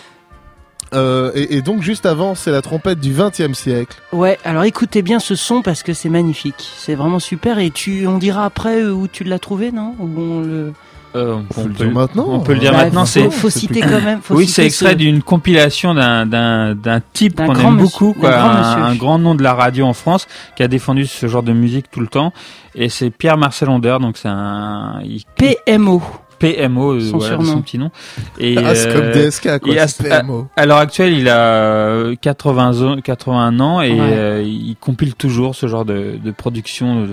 Euh, 0.95 1.33
et, 1.35 1.57
et 1.57 1.63
donc 1.63 1.83
juste 1.83 2.07
avant, 2.07 2.35
c'est 2.35 2.53
la 2.53 2.63
trompette 2.63 3.01
du 3.01 3.13
20e 3.13 3.55
siècle. 3.55 3.97
Ouais, 4.13 4.39
alors 4.45 4.65
écoutez 4.65 5.03
bien 5.03 5.19
ce 5.19 5.35
son 5.35 5.63
parce 5.63 5.83
que 5.83 5.93
c'est 5.93 6.09
magnifique. 6.09 6.71
C'est 6.79 6.95
vraiment 6.95 7.19
super 7.19 7.59
et 7.59 7.71
tu, 7.71 8.07
on 8.07 8.19
dira 8.19 8.45
après 8.45 8.85
où 8.85 9.09
tu 9.09 9.25
l'as 9.25 9.39
trouvé, 9.39 9.73
non? 9.73 9.95
Où 9.99 10.21
on 10.21 10.41
le. 10.41 10.73
Euh, 11.17 11.37
on, 11.57 11.65
le 11.65 11.71
peut, 11.73 11.85
dire 11.85 11.93
maintenant. 11.95 12.27
on 12.29 12.41
peut 12.41 12.53
le 12.55 12.59
dire 12.61 12.73
Bah, 12.73 12.85
maintenant. 12.85 13.01
faut, 13.07 13.07
C'est 13.07 13.31
faut 13.31 13.51
citer 13.51 13.81
quand 13.81 14.01
même. 14.03 14.21
faut 14.23 14.35
oui, 14.35 14.47
c'est 14.47 14.67
extrait 14.67 14.91
ce- 14.93 14.95
d'une 14.97 15.23
compilation 15.23 15.95
d'un 15.95 16.27
d'un 16.27 16.75
d'un 16.75 17.01
type 17.13 17.37
qu'on 17.37 17.53
grand 17.53 17.69
aime 17.71 17.75
monsieur- 17.77 17.83
beaucoup, 18.07 18.13
quoi, 18.21 18.31
grand 18.31 18.51
un, 18.51 18.95
grand 18.95 19.19
nom 19.19 19.35
de 19.35 19.43
la 19.43 19.55
radio 19.55 19.87
en 19.87 19.93
France 19.95 20.27
qui 20.57 20.63
a 20.63 20.69
défendu 20.69 21.07
ce 21.07 21.27
genre 21.27 21.43
de 21.43 21.53
musique 21.53 21.91
tout 21.91 22.01
le 22.01 22.07
temps. 22.09 22.33
Et 22.75 22.89
c'est 22.89 23.11
Pierre 23.11 23.39
Marcel 23.39 23.69
Onder, 23.71 23.97
donc 24.01 24.17
c'est 24.19 24.29
un 24.29 25.01
il- 25.05 25.25
PMO. 25.37 26.03
PMO, 26.39 26.93
euh, 26.97 27.01
Son 27.01 27.17
voilà 27.17 27.37
surnom. 27.37 27.53
son 27.55 27.63
petit 27.63 27.79
nom. 27.79 27.91
Et 28.39 28.59
Ah, 28.59 28.75
c'est 28.75 28.93
comme 28.93 29.05
euh, 29.05 29.13
DSK, 29.15 29.59
quoi. 29.59 29.73
et 29.73 29.79
à- 29.79 29.87
PMO. 29.87 30.49
à 30.55 30.67
l'heure 30.67 30.77
actuelle, 30.77 31.15
il 31.15 31.31
a 31.31 31.39
euh, 31.39 32.15
80 32.21 32.83
ans, 32.83 32.97
81 33.03 33.59
ans 33.59 33.81
et 33.81 33.91
Ouais. 33.93 33.99
euh, 34.01 34.43
il 34.45 34.77
compile 34.79 35.15
toujours 35.15 35.55
ce 35.55 35.67
genre 35.67 35.87
de, 35.87 36.19
de 36.23 36.31
production 36.33 37.09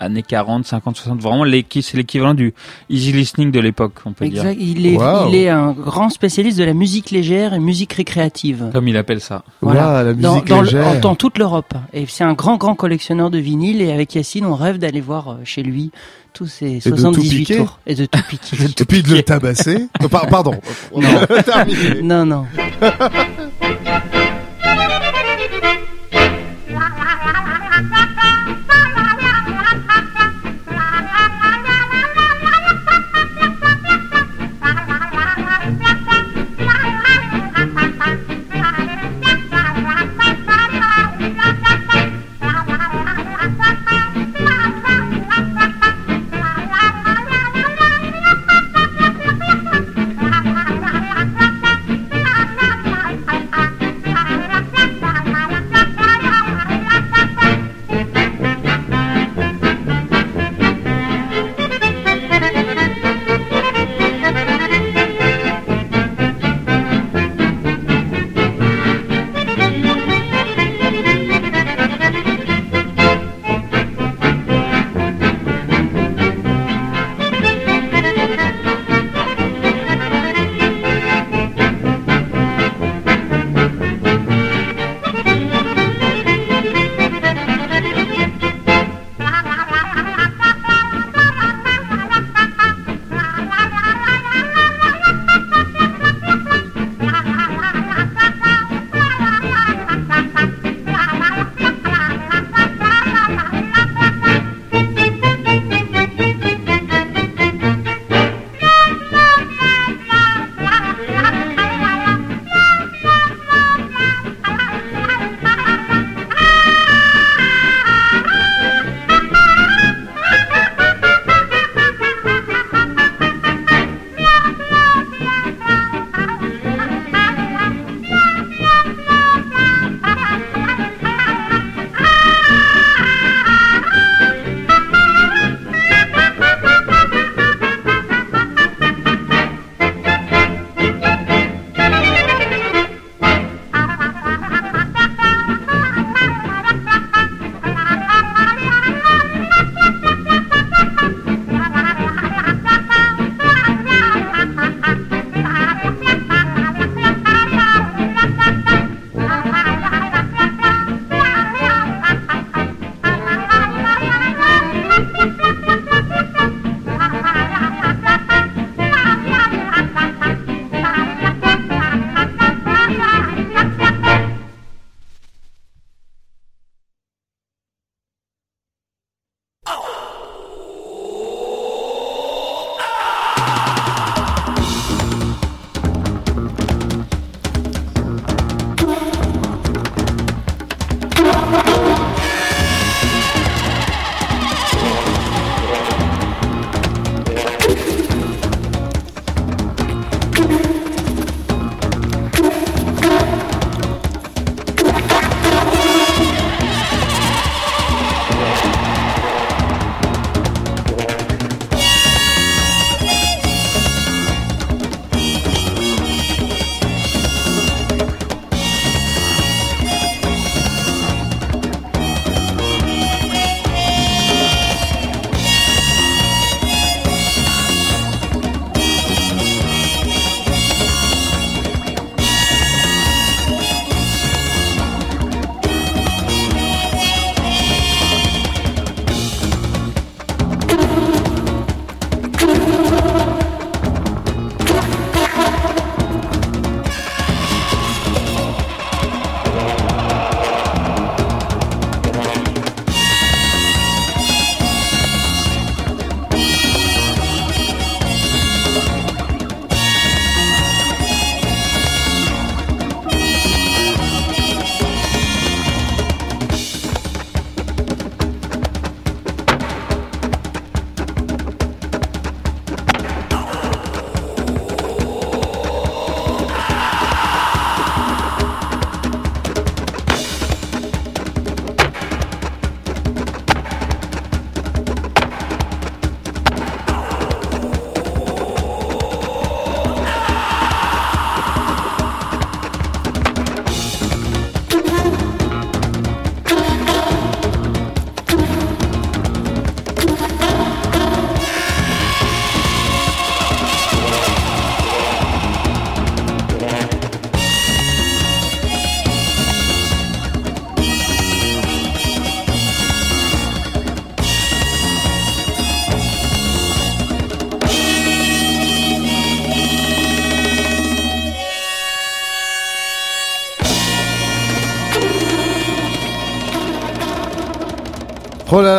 années 0.00 0.22
40, 0.22 0.66
50, 0.66 0.96
60. 0.96 1.20
Vraiment, 1.20 1.44
c'est 1.80 1.94
l'équivalent 1.96 2.34
du 2.34 2.54
easy 2.90 3.12
listening 3.12 3.50
de 3.50 3.60
l'époque, 3.60 3.94
on 4.04 4.12
peut 4.12 4.28
dire. 4.28 4.44
Exact. 4.46 4.58
Il 4.60 4.86
est, 4.86 4.96
Wow. 4.96 5.28
il 5.28 5.34
est 5.34 5.48
un 5.48 5.72
grand 5.72 6.08
spécialiste 6.10 6.58
de 6.58 6.64
la 6.64 6.74
musique 6.74 7.10
légère 7.10 7.54
et 7.54 7.58
musique 7.58 7.92
récréative. 7.92 8.70
Comme 8.72 8.88
il 8.88 8.96
appelle 8.96 9.20
ça. 9.20 9.42
Voilà. 9.60 10.02
La 10.02 10.14
Dans, 10.14 10.34
musique 10.34 10.48
dans, 10.48 10.60
le- 10.60 10.64
légère. 10.66 11.00
dans 11.00 11.14
toute 11.14 11.38
l'Europe. 11.38 11.74
Et 11.92 12.06
c'est 12.08 12.24
un 12.24 12.34
grand, 12.34 12.56
grand 12.56 12.74
collectionneur 12.74 13.30
de 13.30 13.38
vinyles. 13.38 13.82
Et 13.82 13.92
avec 13.92 14.14
Yacine, 14.14 14.46
on 14.46 14.54
rêve 14.54 14.78
d'aller 14.78 15.00
voir 15.00 15.28
euh, 15.30 15.34
chez 15.44 15.62
lui 15.62 15.90
tous 16.34 16.46
ces 16.46 16.76
de 16.78 16.80
tout 16.82 16.96
78 16.96 17.36
piquer. 17.38 17.56
tours. 17.56 17.78
Et 17.86 17.94
de 17.94 18.06
tout 18.06 18.20
piquer. 18.28 18.56
Et 18.80 18.84
puis 18.84 19.02
de 19.02 19.14
le 19.14 19.22
tabasser. 19.22 19.86
Euh, 20.02 20.08
par- 20.08 20.26
pardon. 20.28 20.54
On 20.92 21.00
non, 22.02 22.24
non. 22.24 22.44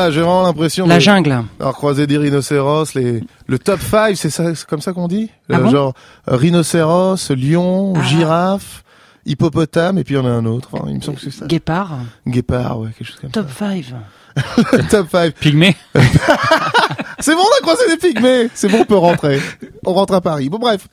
Là, 0.10 0.16
j'ai 0.16 0.22
vraiment 0.22 0.41
l'impression 0.41 0.88
La 0.88 0.95
de- 0.95 0.99
jungle. 1.01 1.43
Alors 1.60 1.74
croiser 1.76 2.07
des 2.07 2.18
rhinocéros, 2.18 2.95
les 2.95 3.24
le 3.47 3.60
top 3.60 3.80
5, 3.80 4.16
c'est 4.18 4.30
ça, 4.32 4.55
c'est 4.55 4.66
comme 4.66 4.82
ça 4.82 4.91
qu'on 4.91 5.07
dit? 5.07 5.30
Ah 5.51 5.57
Euh, 5.57 5.60
bon? 5.60 5.70
Genre 5.70 5.93
rhinocéros, 6.28 7.30
lion, 7.30 7.93
Ah. 7.95 8.01
girafe, 8.03 8.84
hippopotame, 9.26 9.97
et 9.99 10.03
puis 10.03 10.16
il 10.16 10.18
y 10.18 10.20
en 10.20 10.26
a 10.26 10.30
un 10.32 10.45
autre. 10.45 10.70
Enfin, 10.72 10.86
il 10.89 10.95
me 10.95 11.01
semble 11.01 11.18
que 11.18 11.24
c'est 11.24 11.32
ça. 11.32 11.45
Guépard. 11.45 11.91
Ah. 11.93 12.05
Guépard, 12.28 12.80
ouais, 12.80 12.89
quelque 12.97 13.07
chose 13.07 13.20
comme 13.20 13.30
Top 13.30 13.49
5. 13.51 13.84
ça. 13.84 13.91
top 13.91 13.97
5. 13.97 13.99
Pygmée 15.40 15.76
C'est 17.22 17.36
bon, 17.36 17.42
on 17.42 17.58
a 17.58 17.62
croisé 17.62 17.84
des 17.90 17.98
pygmées. 17.98 18.50
C'est 18.54 18.70
bon, 18.70 18.80
on 18.82 18.86
peut 18.86 18.96
rentrer. 18.96 19.42
On 19.86 19.94
rentre 19.94 20.14
à 20.14 20.22
Paris. 20.22 20.48
Bon, 20.50 20.58
bref. 20.58 20.88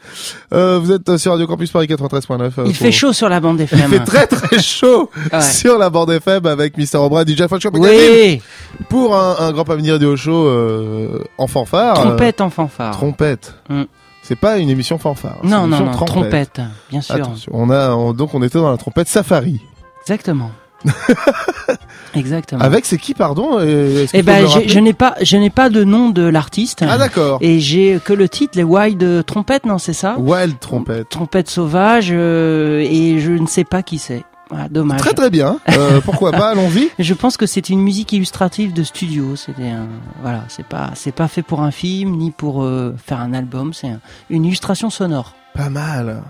Euh, 0.52 0.80
vous 0.82 0.90
êtes 0.90 1.08
euh, 1.08 1.18
sur 1.18 1.30
Radio 1.30 1.46
Campus 1.46 1.70
Paris 1.70 1.86
93.9. 1.86 2.42
euh, 2.42 2.48
Il 2.48 2.52
pour- 2.64 2.74
fait 2.74 2.90
chaud 2.90 3.12
sur 3.12 3.28
la 3.28 3.38
bande 3.38 3.60
Il 3.60 3.62
FM. 3.62 3.90
fait 3.90 4.00
très 4.04 4.26
très 4.26 4.60
chaud 4.60 5.08
Ouais. 5.32 5.40
sur 5.40 5.78
la 5.78 5.88
bande 5.88 6.10
FM 6.10 6.46
avec 6.46 6.76
Mister 6.76 6.98
O'Brien, 6.98 7.24
DJ 7.24 7.42
Magazine 7.42 7.70
Oui. 7.76 8.42
pour 8.88 9.14
un, 9.16 9.36
un 9.38 9.52
grand 9.52 9.68
avenir 9.70 9.94
radio 9.94 10.16
show 10.16 10.46
euh, 10.48 11.22
en 11.38 11.46
fanfare. 11.46 11.94
Trompette 11.94 12.40
en 12.40 12.50
fanfare. 12.50 12.90
trompette. 12.96 13.54
Mm. 13.68 13.82
C'est 14.22 14.36
pas 14.36 14.58
une 14.58 14.68
émission 14.70 14.98
fanfare. 14.98 15.36
Non, 15.44 15.64
une 15.66 15.70
non, 15.70 15.80
non. 15.84 15.92
Trompette. 15.92 16.60
Bien 16.90 17.00
sûr. 17.00 17.14
Attention, 17.14 17.52
on 17.54 17.70
a 17.70 17.90
on- 17.90 18.12
donc 18.12 18.34
on 18.34 18.42
était 18.42 18.58
dans 18.58 18.70
la 18.72 18.76
trompette 18.78 19.06
Safari. 19.06 19.60
Exactement. 20.02 20.50
Exactement. 22.14 22.62
Avec 22.62 22.86
c'est 22.86 22.98
qui 22.98 23.14
pardon 23.14 23.58
euh, 23.58 24.06
Eh 24.14 24.22
ben, 24.22 24.46
je 24.66 24.78
n'ai 24.78 24.92
pas, 24.94 25.14
je 25.20 25.36
n'ai 25.36 25.50
pas 25.50 25.68
de 25.68 25.84
nom 25.84 26.08
de 26.10 26.22
l'artiste. 26.22 26.82
Ah 26.88 26.96
d'accord. 26.98 27.38
Et 27.42 27.60
j'ai 27.60 28.00
que 28.02 28.12
le 28.12 28.28
titre, 28.28 28.56
les 28.56 28.64
Wild 28.64 29.24
Trompettes, 29.26 29.66
non, 29.66 29.78
c'est 29.78 29.92
ça? 29.92 30.16
Wild 30.18 30.58
trompette. 30.60 31.08
Trompette 31.10 31.48
sauvage, 31.50 32.08
euh, 32.10 32.78
et 32.80 33.18
je 33.20 33.32
ne 33.32 33.46
sais 33.46 33.64
pas 33.64 33.82
qui 33.82 33.98
c'est. 33.98 34.24
Dommage. 34.70 35.00
Très 35.00 35.12
très 35.12 35.28
bien. 35.28 35.58
Euh, 35.76 36.00
pourquoi 36.04 36.30
pas 36.30 36.50
Allons-y. 36.50 36.88
Je 37.00 37.14
pense 37.14 37.36
que 37.36 37.46
c'est 37.46 37.68
une 37.68 37.80
musique 37.80 38.12
illustrative 38.12 38.72
de 38.72 38.84
studio. 38.84 39.34
C'était 39.34 39.70
un, 39.70 39.88
voilà, 40.22 40.44
c'est 40.48 40.64
pas, 40.64 40.90
c'est 40.94 41.10
pas 41.12 41.26
fait 41.26 41.42
pour 41.42 41.62
un 41.62 41.72
film 41.72 42.12
ni 42.12 42.30
pour 42.30 42.62
euh, 42.62 42.94
faire 43.04 43.18
un 43.20 43.34
album. 43.34 43.74
C'est 43.74 43.88
un- 43.88 44.00
une 44.30 44.44
illustration 44.44 44.88
sonore. 44.88 45.34
Pas 45.52 45.68
mal. 45.68 46.22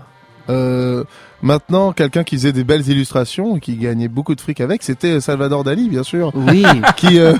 Euh, 0.49 1.03
maintenant, 1.41 1.91
quelqu'un 1.91 2.23
qui 2.23 2.35
faisait 2.35 2.51
des 2.53 2.63
belles 2.63 2.87
illustrations 2.89 3.57
et 3.57 3.59
qui 3.59 3.75
gagnait 3.75 4.07
beaucoup 4.07 4.35
de 4.35 4.41
fric 4.41 4.61
avec, 4.61 4.83
c'était 4.83 5.19
Salvador 5.21 5.63
Dali, 5.63 5.89
bien 5.89 6.03
sûr, 6.03 6.31
Oui, 6.35 6.63
qui 6.97 7.19
euh, 7.19 7.33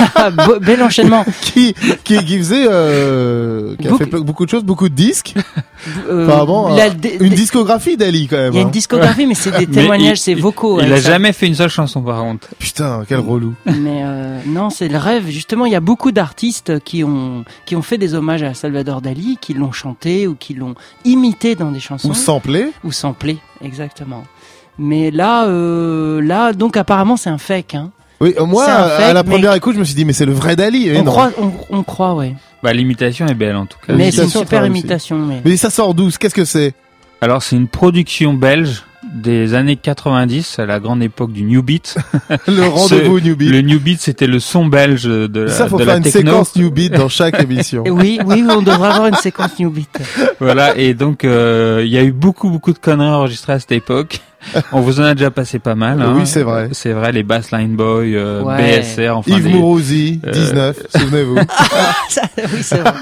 bel 0.62 0.82
enchaînement. 0.82 1.24
qui, 1.40 1.74
qui 2.04 2.24
qui 2.24 2.38
faisait, 2.38 2.66
euh, 2.68 3.76
qui 3.76 3.86
a 3.86 3.90
Beaucoup- 3.90 4.04
fait 4.04 4.10
beaucoup 4.20 4.44
de 4.44 4.50
choses, 4.50 4.64
beaucoup 4.64 4.88
de 4.88 4.94
disques. 4.94 5.34
Euh, 6.08 6.24
Apparemment, 6.26 6.68
la- 6.74 6.86
euh, 6.86 7.18
Une 7.20 7.34
discographie 7.34 7.96
d'Ali 7.96 8.26
quand 8.28 8.36
même. 8.36 8.52
Il 8.52 8.56
y 8.56 8.58
a 8.58 8.62
une 8.62 8.68
hein. 8.68 8.70
discographie, 8.70 9.26
mais 9.26 9.34
c'est 9.34 9.56
des 9.56 9.66
témoignages, 9.66 10.18
il- 10.18 10.22
c'est 10.22 10.34
vocaux. 10.34 10.80
Il 10.80 10.86
hein, 10.92 10.96
a 10.96 11.00
ça. 11.00 11.10
jamais 11.12 11.32
fait 11.32 11.46
une 11.46 11.54
seule 11.54 11.70
chanson 11.70 12.00
par 12.02 12.20
contre. 12.20 12.48
Putain, 12.58 13.04
quel 13.08 13.18
relou. 13.20 13.54
Mais 13.66 14.02
euh, 14.04 14.40
non, 14.46 14.70
c'est 14.70 14.88
le 14.88 14.98
rêve. 14.98 15.28
Justement, 15.28 15.66
il 15.66 15.72
y 15.72 15.76
a 15.76 15.80
beaucoup 15.80 16.12
d'artistes 16.12 16.80
qui 16.84 17.04
ont 17.04 17.44
qui 17.66 17.76
ont 17.76 17.82
fait 17.82 17.98
des 17.98 18.14
hommages 18.14 18.42
à 18.42 18.54
Salvador 18.54 19.00
Dali, 19.00 19.38
qui 19.40 19.54
l'ont 19.54 19.72
chanté 19.72 20.26
ou 20.26 20.34
qui 20.34 20.54
l'ont 20.54 20.74
imité 21.04 21.54
dans 21.54 21.70
des 21.70 21.80
chansons 21.80 22.10
Ou 22.10 22.14
samplé. 22.14 22.68
ou 22.84 22.92
samplé, 22.92 23.35
exactement. 23.62 24.24
Mais 24.78 25.10
là, 25.10 25.46
euh, 25.46 26.20
là, 26.20 26.52
donc 26.52 26.76
apparemment, 26.76 27.16
c'est 27.16 27.30
un 27.30 27.38
fake. 27.38 27.74
Hein. 27.74 27.90
Oui, 28.20 28.34
euh, 28.38 28.44
moi, 28.46 28.64
à 28.64 29.12
la 29.12 29.22
mais- 29.22 29.30
première 29.30 29.54
écoute, 29.54 29.74
je 29.74 29.80
me 29.80 29.84
suis 29.84 29.94
dit, 29.94 30.04
mais 30.04 30.12
c'est 30.12 30.26
le 30.26 30.32
vrai 30.32 30.56
Dali. 30.56 30.88
Et 30.88 30.98
on 30.98 31.04
non. 31.04 31.10
croit, 31.12 31.30
on, 31.38 31.50
on 31.70 31.82
croit, 31.82 32.14
ouais. 32.14 32.34
Bah 32.62 32.72
l'imitation 32.72 33.26
est 33.26 33.34
belle 33.34 33.54
en 33.56 33.66
tout 33.66 33.78
cas. 33.86 33.92
Mais 33.92 34.10
c'est 34.10 34.24
une 34.24 34.30
super 34.30 34.64
imitation. 34.66 35.18
Mais... 35.18 35.40
Mais 35.44 35.56
ça 35.56 35.70
sort 35.70 35.94
d'où? 35.94 36.10
Qu'est-ce 36.10 36.34
que 36.34 36.44
c'est? 36.44 36.74
Alors 37.20 37.42
c'est 37.42 37.56
une 37.56 37.68
production 37.68 38.34
belge 38.34 38.82
des 39.14 39.54
années 39.54 39.76
90, 39.76 40.58
à 40.58 40.66
la 40.66 40.78
grande 40.80 41.02
époque 41.02 41.32
du 41.32 41.44
New 41.44 41.62
Beat. 41.62 41.96
Le 42.48 42.64
rendez-vous 42.68 43.20
New 43.20 43.36
Beat. 43.36 43.50
Le 43.50 43.60
New 43.62 43.80
Beat 43.80 44.00
c'était 44.00 44.26
le 44.26 44.40
son 44.40 44.66
belge 44.66 45.04
de 45.04 45.40
la, 45.42 45.48
Ça, 45.50 45.68
faut 45.68 45.78
de 45.78 45.84
faire 45.84 45.94
la 45.94 45.98
une 45.98 46.02
techno. 46.04 46.32
séquence 46.32 46.56
New 46.56 46.70
Beat 46.70 46.92
dans 46.92 47.08
chaque 47.08 47.40
émission. 47.42 47.84
Oui, 47.90 48.18
oui, 48.26 48.44
on 48.48 48.60
devrait 48.62 48.88
avoir 48.90 49.06
une 49.06 49.14
séquence 49.14 49.58
New 49.58 49.70
Beat. 49.70 50.02
Voilà, 50.40 50.76
et 50.76 50.92
donc 50.92 51.24
euh, 51.24 51.82
il 51.84 51.90
y 51.90 51.96
a 51.98 52.02
eu 52.02 52.12
beaucoup 52.12 52.50
beaucoup 52.50 52.72
de 52.72 52.78
conneries 52.78 53.08
enregistrées 53.08 53.54
à 53.54 53.60
cette 53.60 53.72
époque. 53.72 54.20
On 54.72 54.80
vous 54.80 55.00
en 55.00 55.04
a 55.04 55.14
déjà 55.14 55.30
passé 55.30 55.58
pas 55.58 55.74
mal. 55.74 56.00
Hein. 56.02 56.14
Oui, 56.16 56.26
c'est 56.26 56.42
vrai. 56.42 56.68
C'est 56.72 56.92
vrai, 56.92 57.10
les 57.10 57.22
Bassline 57.24 57.74
Boys, 57.74 58.02
euh, 58.04 58.42
Ouais. 58.42 58.80
BSR, 58.80 59.16
enfin. 59.16 59.30
Yves 59.36 59.44
des- 59.44 59.48
Mourouzi, 59.50 60.20
euh, 60.26 60.30
19, 60.30 60.76
souvenez-vous. 60.96 61.36
Ça, 62.10 62.22
oui, 62.38 62.62
c'est 62.62 62.78
vrai. 62.78 62.92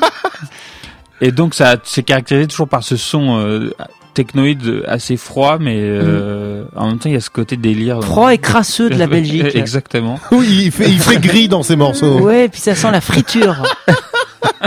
Et 1.21 1.33
donc 1.33 1.55
ça 1.55 1.77
c'est 1.83 2.03
caractérisé 2.03 2.47
toujours 2.49 2.69
par 2.69 2.83
ce 2.85 2.97
son 2.97 3.39
euh, 3.39 3.71
technoïde 4.15 4.83
assez 4.87 5.17
froid, 5.17 5.59
mais 5.61 5.77
euh, 5.79 6.65
en 6.77 6.89
même 6.89 6.99
temps 6.99 7.09
il 7.09 7.15
y 7.15 7.17
a 7.17 7.21
ce 7.21 7.31
côté 7.31 7.57
délire. 7.57 8.03
Froid 8.03 8.33
et 8.33 8.39
crasseux 8.39 8.89
de 8.89 8.95
la 8.99 9.07
Belgique. 9.09 9.55
Exactement. 9.55 10.19
Oui, 10.33 10.62
il 10.67 10.73
fait, 10.73 10.89
il 10.89 10.99
fait 11.01 11.19
gris 11.21 11.49
dans 11.49 11.62
ses 11.62 11.77
morceaux. 11.77 12.21
Ouais, 12.21 12.49
puis 12.49 12.61
ça 12.61 12.75
sent 12.75 12.91
la 12.91 13.01
friture. 13.01 13.62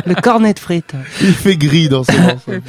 Le 0.06 0.16
cornet 0.16 0.54
de 0.54 0.60
frites. 0.60 0.94
Il 1.22 1.34
fait 1.34 1.58
gris 1.58 1.90
dans 1.90 2.04
ses 2.04 2.18
morceaux. 2.18 2.52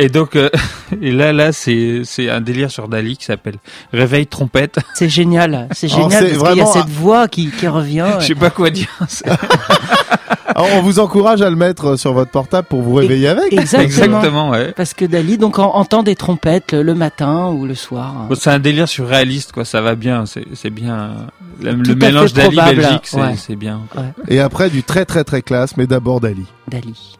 Et 0.00 0.08
donc 0.08 0.36
euh, 0.36 0.48
et 1.02 1.10
là 1.10 1.32
là 1.32 1.50
c'est 1.50 2.02
c'est 2.04 2.30
un 2.30 2.40
délire 2.40 2.70
sur 2.70 2.86
Dali 2.86 3.16
qui 3.16 3.24
s'appelle 3.24 3.56
Réveil 3.92 4.28
trompette. 4.28 4.78
C'est 4.94 5.08
génial. 5.08 5.66
C'est 5.72 5.92
Alors, 5.92 6.08
génial 6.08 6.22
c'est 6.28 6.38
parce 6.38 6.50
qu'il 6.52 6.58
y 6.58 6.60
a 6.60 6.64
vraiment- 6.64 6.72
cette 6.72 6.88
voix 6.92 7.26
qui, 7.26 7.48
qui 7.50 7.66
revient. 7.66 8.06
Je 8.20 8.26
sais 8.26 8.34
pas 8.36 8.50
quoi 8.50 8.70
dire. 8.70 8.86
Alors, 10.54 10.68
on 10.76 10.82
vous 10.82 10.98
encourage 10.98 11.42
à 11.42 11.50
le 11.50 11.56
mettre 11.56 11.96
sur 11.96 12.12
votre 12.12 12.30
portable 12.30 12.66
pour 12.68 12.80
vous 12.82 12.94
réveiller 12.94 13.28
avec. 13.28 13.52
Exactement. 13.52 13.82
Exactement, 13.84 14.50
ouais. 14.50 14.72
Parce 14.72 14.94
que 14.94 15.04
Dali 15.04 15.36
donc 15.38 15.58
en- 15.58 15.74
entend 15.74 16.02
des 16.02 16.14
trompettes 16.16 16.72
le, 16.72 16.82
le 16.82 16.94
matin 16.94 17.48
ou 17.48 17.66
le 17.66 17.74
soir. 17.74 18.26
Bon, 18.28 18.34
c'est 18.34 18.50
un 18.50 18.58
délire 18.58 18.88
surréaliste 18.88 19.52
quoi, 19.52 19.64
ça 19.64 19.80
va 19.80 19.94
bien, 19.94 20.26
c'est 20.26 20.44
c'est 20.54 20.70
bien 20.70 21.26
le, 21.60 21.72
Tout 21.82 21.90
le 21.90 21.94
mélange 21.96 22.32
Dali 22.32 22.56
Belgique, 22.56 23.00
c'est 23.04 23.20
ouais. 23.20 23.34
c'est 23.36 23.56
bien. 23.56 23.80
Et 24.28 24.40
après, 24.40 24.70
du 24.70 24.82
très 24.82 25.04
très 25.04 25.22
très 25.24 25.42
classe, 25.42 25.76
mais 25.76 25.86
d'abord 25.86 26.20
Dali. 26.20 26.46
Dali. 26.68 27.16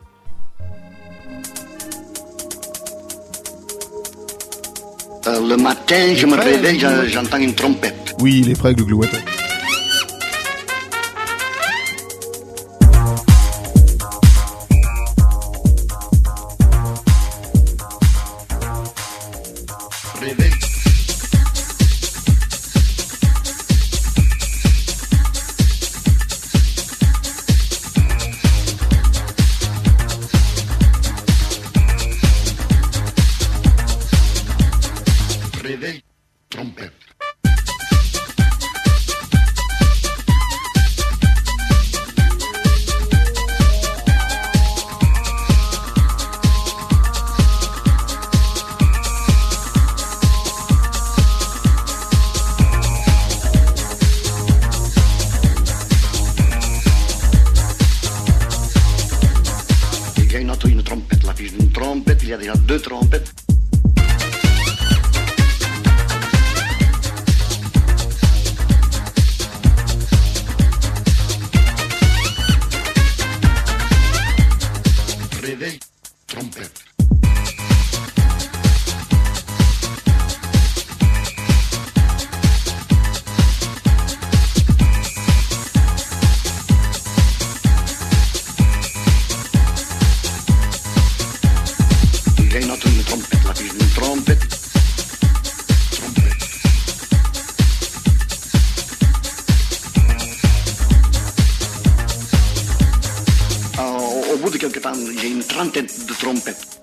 Euh, 5.26 5.48
le 5.48 5.56
matin, 5.56 6.14
je 6.14 6.26
me 6.26 6.36
réveille, 6.36 6.78
j'en- 6.80 7.04
j'entends 7.06 7.36
une 7.38 7.54
trompette. 7.54 8.14
Oui, 8.20 8.40
il 8.44 8.50
est 8.50 8.58
prêt, 8.58 8.74
Glouglou. 8.74 9.02
trompeto. 106.18 106.77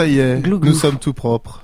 Ça 0.00 0.06
y 0.06 0.18
est, 0.18 0.40
Glou 0.42 0.58
glou. 0.58 0.70
nous 0.70 0.76
sommes 0.76 0.98
tout 0.98 1.12
propres. 1.12 1.62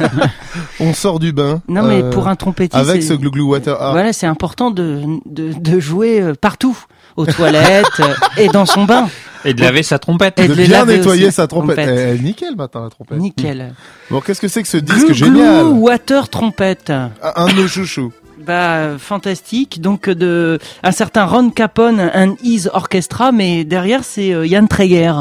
On 0.80 0.94
sort 0.94 1.18
du 1.18 1.32
bain. 1.32 1.60
Non, 1.68 1.82
mais 1.82 2.02
euh, 2.02 2.10
pour 2.10 2.28
un 2.28 2.36
trompettiste. 2.36 2.74
Avec 2.74 3.02
ce 3.02 3.12
glou 3.14 3.30
glou 3.30 3.50
water. 3.50 3.76
Ah, 3.80 3.92
Voilà, 3.92 4.12
c'est 4.12 4.26
important 4.26 4.70
de, 4.70 5.02
de, 5.26 5.52
de 5.52 5.80
jouer 5.80 6.20
euh, 6.20 6.32
partout, 6.34 6.78
aux 7.16 7.26
toilettes 7.26 8.00
euh, 8.00 8.14
et 8.38 8.48
dans 8.48 8.66
son 8.66 8.84
bain. 8.84 9.08
Et 9.44 9.52
de 9.52 9.60
laver 9.60 9.82
sa 9.82 9.98
trompette. 9.98 10.38
Et 10.38 10.48
de 10.48 10.54
bien 10.54 10.86
nettoyer 10.86 11.26
aussi, 11.26 11.34
sa 11.34 11.46
trompette. 11.46 11.76
trompette. 11.76 12.16
Eh, 12.18 12.22
nickel 12.22 12.56
maintenant 12.56 12.84
la 12.84 12.88
trompette. 12.90 13.18
Nickel. 13.18 13.74
Bon, 14.10 14.20
qu'est-ce 14.22 14.40
que 14.40 14.48
c'est 14.48 14.62
que 14.62 14.68
ce 14.68 14.78
disque 14.78 15.04
Glou 15.06 15.12
génial 15.14 15.64
Glou 15.64 15.70
Water 15.80 16.28
Trompette. 16.30 16.88
Un 16.90 17.10
un 17.22 17.46
de 17.48 17.52
nos 17.52 17.68
chouchous. 17.68 18.12
Bah 18.46 18.96
fantastique. 18.98 19.82
Donc 19.82 20.08
de 20.08 20.58
un 20.82 20.92
certain 20.92 21.24
Ron 21.26 21.50
Capone 21.50 22.00
and 22.14 22.36
His 22.42 22.68
Orchestra, 22.72 23.32
mais 23.32 23.64
derrière 23.64 24.04
c'est 24.04 24.32
euh, 24.34 24.46
Yann 24.46 24.68
Treger, 24.68 25.12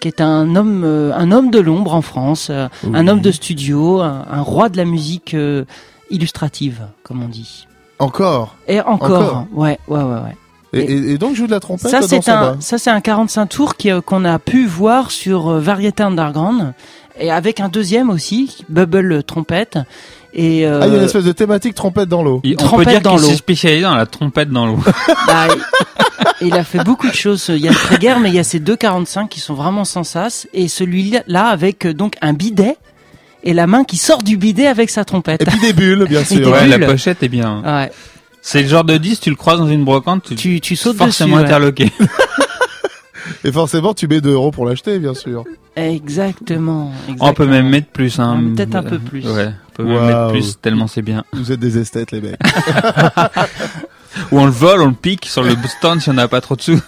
qui 0.00 0.08
est 0.08 0.20
un 0.20 0.54
homme 0.56 0.82
euh, 0.84 1.12
un 1.14 1.32
homme 1.32 1.50
de 1.50 1.58
l'ombre 1.58 1.94
en 1.94 2.02
France, 2.02 2.48
euh, 2.50 2.68
un 2.94 3.08
homme 3.08 3.20
de 3.20 3.30
studio, 3.32 4.00
un, 4.00 4.24
un 4.30 4.40
roi 4.40 4.68
de 4.68 4.76
la 4.76 4.84
musique 4.84 5.34
euh, 5.34 5.64
illustrative, 6.10 6.82
comme 7.02 7.22
on 7.22 7.28
dit. 7.28 7.66
Encore. 7.98 8.54
Et 8.68 8.80
encore, 8.80 9.22
Encore 9.22 9.46
ouais, 9.52 9.78
ouais, 9.88 10.02
ouais, 10.02 10.04
ouais. 10.20 10.36
Et, 10.74 10.80
et- 10.80 11.10
et 11.12 11.18
donc 11.18 11.34
joue 11.34 11.46
de 11.46 11.50
la 11.50 11.60
trompette 11.60 11.90
Ça 11.90 12.02
c'est 12.02 12.28
un 12.28 12.56
ça 12.60 12.76
c'est 12.78 12.90
un 12.90 13.00
45 13.00 13.46
tours 13.46 13.74
qu'on 14.04 14.24
a 14.26 14.38
pu 14.38 14.66
voir 14.66 15.10
sur 15.10 15.48
Variété 15.58 16.02
Underground 16.02 16.74
et 17.18 17.30
avec 17.30 17.58
un 17.60 17.68
deuxième 17.70 18.10
aussi 18.10 18.58
Bubble 18.68 19.22
Trompette 19.24 19.78
Et 20.40 20.64
euh, 20.64 20.78
Ah, 20.80 20.86
il 20.86 20.92
y 20.92 20.94
a 20.94 20.98
une 20.98 21.04
espèce 21.04 21.24
de 21.24 21.32
thématique 21.32 21.74
trompette 21.74 22.08
dans 22.08 22.22
l'eau. 22.22 22.40
Il- 22.44 22.56
on 22.62 22.76
peut 22.76 22.84
dire 22.84 23.02
qu'il 23.02 23.18
s'est 23.18 23.34
spécialisé 23.34 23.82
dans 23.82 23.96
la 23.96 24.06
trompette 24.06 24.50
dans 24.50 24.66
l'eau. 24.66 24.78
bah, 25.26 25.48
il- 26.40 26.54
a 26.54 26.62
fait 26.62 26.84
beaucoup 26.84 27.08
de 27.08 27.14
choses. 27.14 27.46
Il 27.48 27.58
y 27.58 27.66
a 27.66 27.72
le 27.72 27.76
Traeger, 27.76 28.20
mais 28.20 28.28
il 28.28 28.36
y 28.36 28.38
a 28.38 28.44
ces 28.44 28.60
2,45 28.60 29.28
qui 29.28 29.40
sont 29.40 29.54
vraiment 29.54 29.84
sans 29.84 30.04
sas. 30.04 30.46
Et 30.54 30.68
celui-là 30.68 31.46
avec 31.46 31.86
euh, 31.86 31.92
donc 31.94 32.14
un 32.22 32.34
bidet 32.34 32.76
et 33.42 33.52
la 33.52 33.66
main 33.66 33.82
qui 33.82 33.96
sort 33.96 34.22
du 34.22 34.36
bidet 34.36 34.66
avec 34.68 34.90
sa 34.90 35.04
trompette. 35.04 35.42
Et 35.42 35.44
puis 35.46 35.58
des 35.58 35.72
bulles, 35.72 36.04
bien 36.08 36.22
sûr. 36.24 36.36
des 36.38 36.46
ouais, 36.46 36.66
la 36.68 36.78
bulles. 36.78 36.86
pochette 36.86 37.20
est 37.24 37.28
bien. 37.28 37.62
Ouais. 37.64 37.90
C'est 38.40 38.62
le 38.62 38.68
genre 38.68 38.84
de 38.84 38.96
disque, 38.96 39.22
tu 39.24 39.30
le 39.30 39.36
croises 39.36 39.58
dans 39.58 39.68
une 39.68 39.84
brocante, 39.84 40.22
tu, 40.28 40.34
Tu, 40.36 40.60
tu 40.60 40.76
sautes 40.76 40.96
forcément 40.98 41.36
dessus. 41.36 41.42
ouais. 41.42 41.48
interloqué. 41.48 41.90
Et 43.44 43.52
forcément, 43.52 43.94
tu 43.94 44.08
mets 44.08 44.20
2 44.20 44.32
euros 44.32 44.50
pour 44.50 44.66
l'acheter, 44.66 44.98
bien 44.98 45.14
sûr. 45.14 45.44
Exactement. 45.76 46.92
On 47.20 47.32
peut 47.32 47.46
même 47.46 47.68
mettre 47.68 47.88
plus. 47.88 48.18
Hein. 48.18 48.52
Peut-être 48.56 48.74
un 48.74 48.82
peu 48.82 48.98
plus. 48.98 49.26
Ouais, 49.26 49.50
on 49.50 49.72
peut 49.74 49.84
même 49.84 50.06
mettre 50.06 50.28
plus 50.30 50.60
tellement 50.60 50.88
c'est 50.88 51.02
bien. 51.02 51.24
Vous 51.32 51.52
êtes 51.52 51.60
des 51.60 51.78
esthètes, 51.78 52.10
les 52.10 52.20
mecs. 52.20 52.40
Ou 54.32 54.40
on 54.40 54.46
le 54.46 54.50
vole, 54.50 54.80
on 54.80 54.88
le 54.88 54.94
pique 54.94 55.26
sur 55.26 55.42
le 55.42 55.54
stand 55.66 56.00
si 56.00 56.10
on 56.10 56.14
n'a 56.14 56.26
pas 56.28 56.40
trop 56.40 56.56
de 56.56 56.62
sous. 56.62 56.80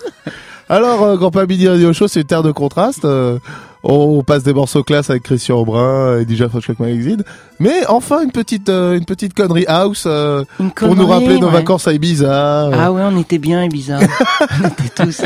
Alors, 0.69 1.03
euh, 1.03 1.17
Grand 1.17 1.35
Midi 1.49 1.69
Radio 1.69 1.93
Show, 1.93 2.09
c'est 2.09 2.21
une 2.21 2.27
terre 2.27 2.43
de 2.43 2.53
contraste. 2.53 3.05
Euh, 3.05 3.39
on 3.83 4.23
passe 4.23 4.43
des 4.43 4.53
morceaux 4.53 4.83
classe 4.83 5.11
avec 5.11 5.23
Christian 5.23 5.57
Aubrin 5.59 6.19
et 6.19 6.23
DJ 6.29 6.47
Frochek 6.49 6.79
Magazine. 6.81 7.23
Mais 7.59 7.87
enfin, 7.89 8.23
une 8.23 8.33
petite, 8.33 8.69
euh, 8.71 8.97
une 8.97 9.05
petite 9.05 9.35
connerie 9.35 9.67
house 9.69 10.05
euh, 10.07 10.45
Une 10.59 10.71
pour 10.71 10.97
nous 10.97 11.07
rappeler 11.07 11.39
nos 11.39 11.47
ouais. 11.49 11.53
vacances 11.53 11.87
à 11.89 11.93
Ibiza. 11.93 12.67
euh. 12.69 12.71
Ah 12.75 12.91
ouais, 12.93 13.03
on 13.05 13.19
était 13.19 13.39
bien 13.39 13.63
Ibiza. 13.65 13.99
on 14.63 14.69
était 14.69 14.89
tous. 15.05 15.21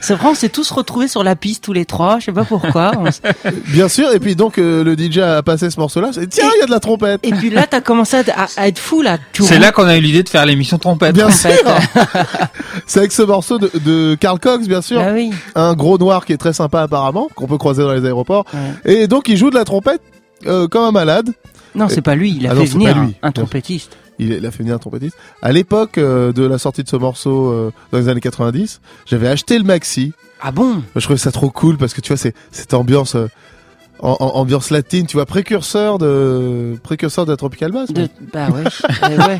C'est 0.00 0.14
vrai, 0.14 0.28
on 0.28 0.34
s'est 0.34 0.48
tous 0.50 0.70
retrouvés 0.70 1.08
sur 1.08 1.24
la 1.24 1.34
piste 1.34 1.64
tous 1.64 1.72
les 1.72 1.84
trois. 1.86 2.18
Je 2.20 2.26
sais 2.26 2.32
pas 2.32 2.44
pourquoi. 2.44 2.92
On 2.98 3.06
s- 3.06 3.20
Bien 3.68 3.88
sûr. 3.88 4.12
Et 4.12 4.20
puis 4.20 4.36
donc, 4.36 4.58
euh, 4.58 4.84
le 4.84 4.96
DJ 4.96 5.18
a 5.18 5.42
passé 5.42 5.70
ce 5.70 5.80
morceau-là. 5.80 6.10
c'est, 6.12 6.26
Tiens, 6.28 6.50
il 6.56 6.60
y 6.60 6.62
a 6.62 6.66
de 6.66 6.70
la 6.70 6.78
trompette. 6.80 7.20
Et 7.26 7.32
puis 7.32 7.50
là, 7.50 7.66
t'as 7.68 7.80
commencé 7.80 8.16
à, 8.18 8.42
à- 8.44 8.46
à 8.58 8.68
être 8.68 8.78
fou 8.78 9.00
là. 9.02 9.16
C'est 9.40 9.58
là 9.58 9.72
qu'on 9.72 9.86
a 9.86 9.96
eu 9.96 10.00
l'idée 10.00 10.22
de 10.22 10.28
faire 10.28 10.44
l'émission 10.46 10.78
trompette. 10.78 11.14
Bien 11.14 11.28
en 11.28 11.30
sûr. 11.30 11.50
c'est 12.86 13.00
avec 13.00 13.12
ce 13.12 13.22
morceau 13.22 13.58
de, 13.58 13.70
de 13.84 14.14
Carl 14.14 14.38
Cox, 14.38 14.68
bien 14.68 14.82
sûr. 14.82 15.00
Ah 15.04 15.12
oui. 15.12 15.30
Un 15.54 15.74
gros 15.74 15.98
noir 15.98 16.24
qui 16.26 16.32
est 16.32 16.36
très 16.38 16.52
sympa 16.52 16.82
apparemment, 16.82 17.28
qu'on 17.34 17.46
peut 17.46 17.58
croiser 17.58 17.82
dans 17.82 17.92
les 17.92 17.97
aéroports. 18.04 18.44
Ouais. 18.52 18.92
Et 19.02 19.06
donc, 19.08 19.28
il 19.28 19.36
joue 19.36 19.50
de 19.50 19.54
la 19.56 19.64
trompette 19.64 20.02
euh, 20.46 20.68
comme 20.68 20.84
un 20.84 20.92
malade. 20.92 21.30
Non, 21.74 21.88
c'est 21.88 22.02
pas 22.02 22.14
lui. 22.14 22.36
Il 22.40 22.46
a 22.46 22.50
Ah 22.50 22.54
fait 22.54 22.60
non, 22.60 22.66
venir 22.66 22.98
lui. 23.02 23.14
un, 23.22 23.30
trompettiste. 23.32 23.96
Il, 24.18 24.32
il 24.32 24.46
a 24.46 24.50
fait 24.50 24.58
venir 24.62 24.74
un 24.74 24.78
trompettiste. 24.78 25.16
À 25.42 25.52
l'époque 25.52 25.98
euh, 25.98 26.32
de 26.32 26.44
la 26.44 26.58
sortie 26.58 26.82
de 26.82 26.88
ce 26.88 26.96
morceau 26.96 27.50
euh, 27.50 27.72
dans 27.92 27.98
les 27.98 28.08
années 28.08 28.20
90, 28.20 28.80
j'avais 29.06 29.28
acheté 29.28 29.58
le 29.58 29.64
maxi. 29.64 30.12
Ah 30.40 30.50
bon? 30.50 30.82
Je 30.96 31.00
trouvais 31.02 31.18
ça 31.18 31.30
trop 31.30 31.50
cool 31.50 31.76
parce 31.76 31.94
que 31.94 32.00
tu 32.00 32.08
vois, 32.08 32.16
c'est 32.16 32.34
cette 32.50 32.72
ambiance, 32.74 33.14
en, 34.00 34.16
en- 34.20 34.24
ambiance 34.36 34.70
latine, 34.70 35.06
tu 35.06 35.16
vois, 35.16 35.26
précurseur 35.26 35.98
de 35.98 36.76
précurseur 36.82 37.26
de 37.26 37.32
la 37.32 37.36
Tropical 37.36 37.70
Bass. 37.72 37.92
De-. 37.92 38.08
Bah 38.32 38.48
ouais. 38.50 38.64
Eh 39.10 39.16
ouais. 39.18 39.38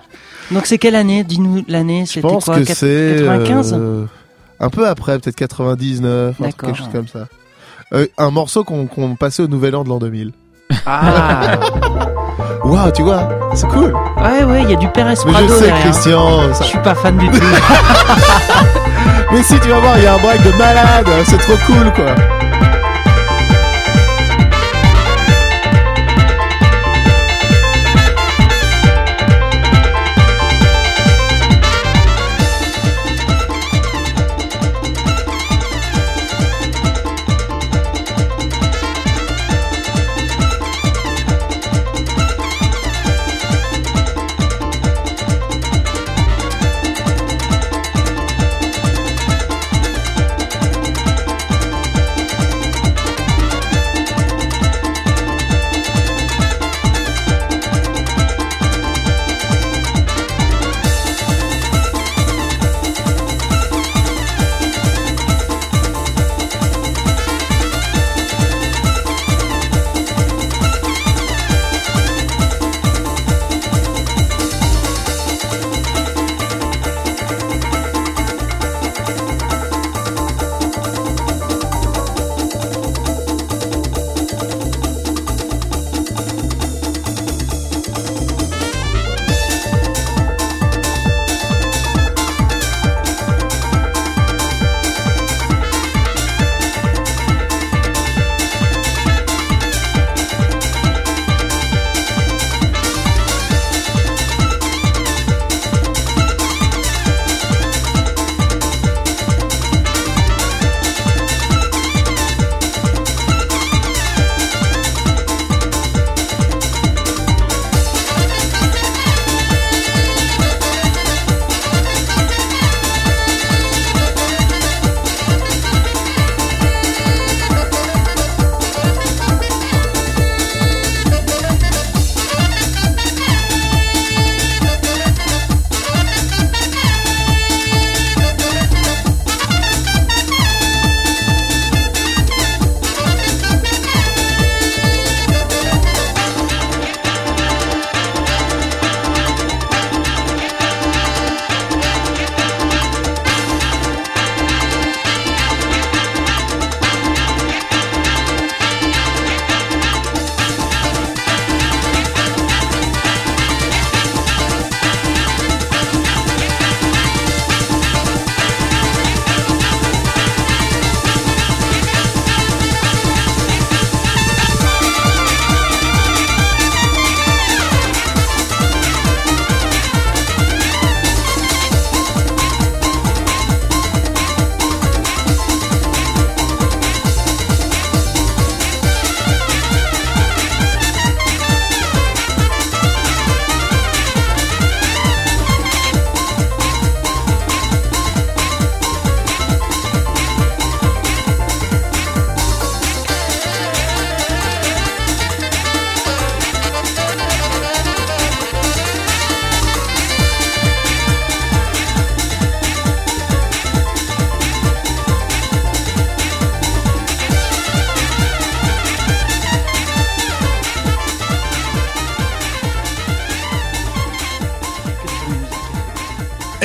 Donc 0.50 0.66
c'est 0.66 0.78
quelle 0.78 0.96
année? 0.96 1.22
Dis-nous 1.24 1.64
l'année. 1.68 2.04
Je 2.06 2.12
C'était 2.14 2.20
pense 2.28 2.44
quoi? 2.44 2.60
que 2.60 2.74
c'est 2.74 3.16
95 3.20 3.74
euh, 3.78 4.04
un 4.58 4.68
peu 4.70 4.86
après, 4.86 5.18
peut-être 5.18 5.36
99, 5.36 6.28
un 6.28 6.32
truc, 6.32 6.44
D'accord. 6.44 6.68
quelque 6.68 6.78
chose 6.78 6.92
comme 6.92 7.08
ça. 7.08 7.26
Euh, 7.92 8.06
un 8.18 8.30
morceau 8.30 8.62
qu'on 8.64 9.16
passait 9.18 9.42
au 9.42 9.48
Nouvel 9.48 9.74
An 9.74 9.82
de 9.84 9.88
l'an 9.88 9.98
2000. 9.98 10.32
Ah. 10.86 11.58
Waouh, 12.64 12.92
tu 12.92 13.02
vois, 13.02 13.28
c'est 13.54 13.66
cool. 13.68 13.92
Ouais, 14.22 14.44
ouais. 14.44 14.62
Il 14.62 14.70
y 14.70 14.74
a 14.74 14.76
du 14.76 14.86
Père 14.88 15.06
Mais 15.06 15.14
Esprado 15.14 15.48
je 15.48 15.52
sais, 15.54 15.60
derrière. 15.62 15.80
Christian. 15.80 16.52
Je 16.60 16.64
suis 16.64 16.78
pas 16.78 16.94
fan 16.94 17.16
du 17.18 17.28
tout. 17.28 17.40
Mais 19.32 19.42
si 19.42 19.58
tu 19.58 19.68
vas 19.68 19.80
voir, 19.80 19.98
il 19.98 20.04
y 20.04 20.06
a 20.06 20.14
un 20.14 20.18
break 20.18 20.42
de 20.44 20.52
malade. 20.56 21.06
C'est 21.24 21.38
trop 21.38 21.56
cool, 21.66 21.92
quoi. 21.94 22.14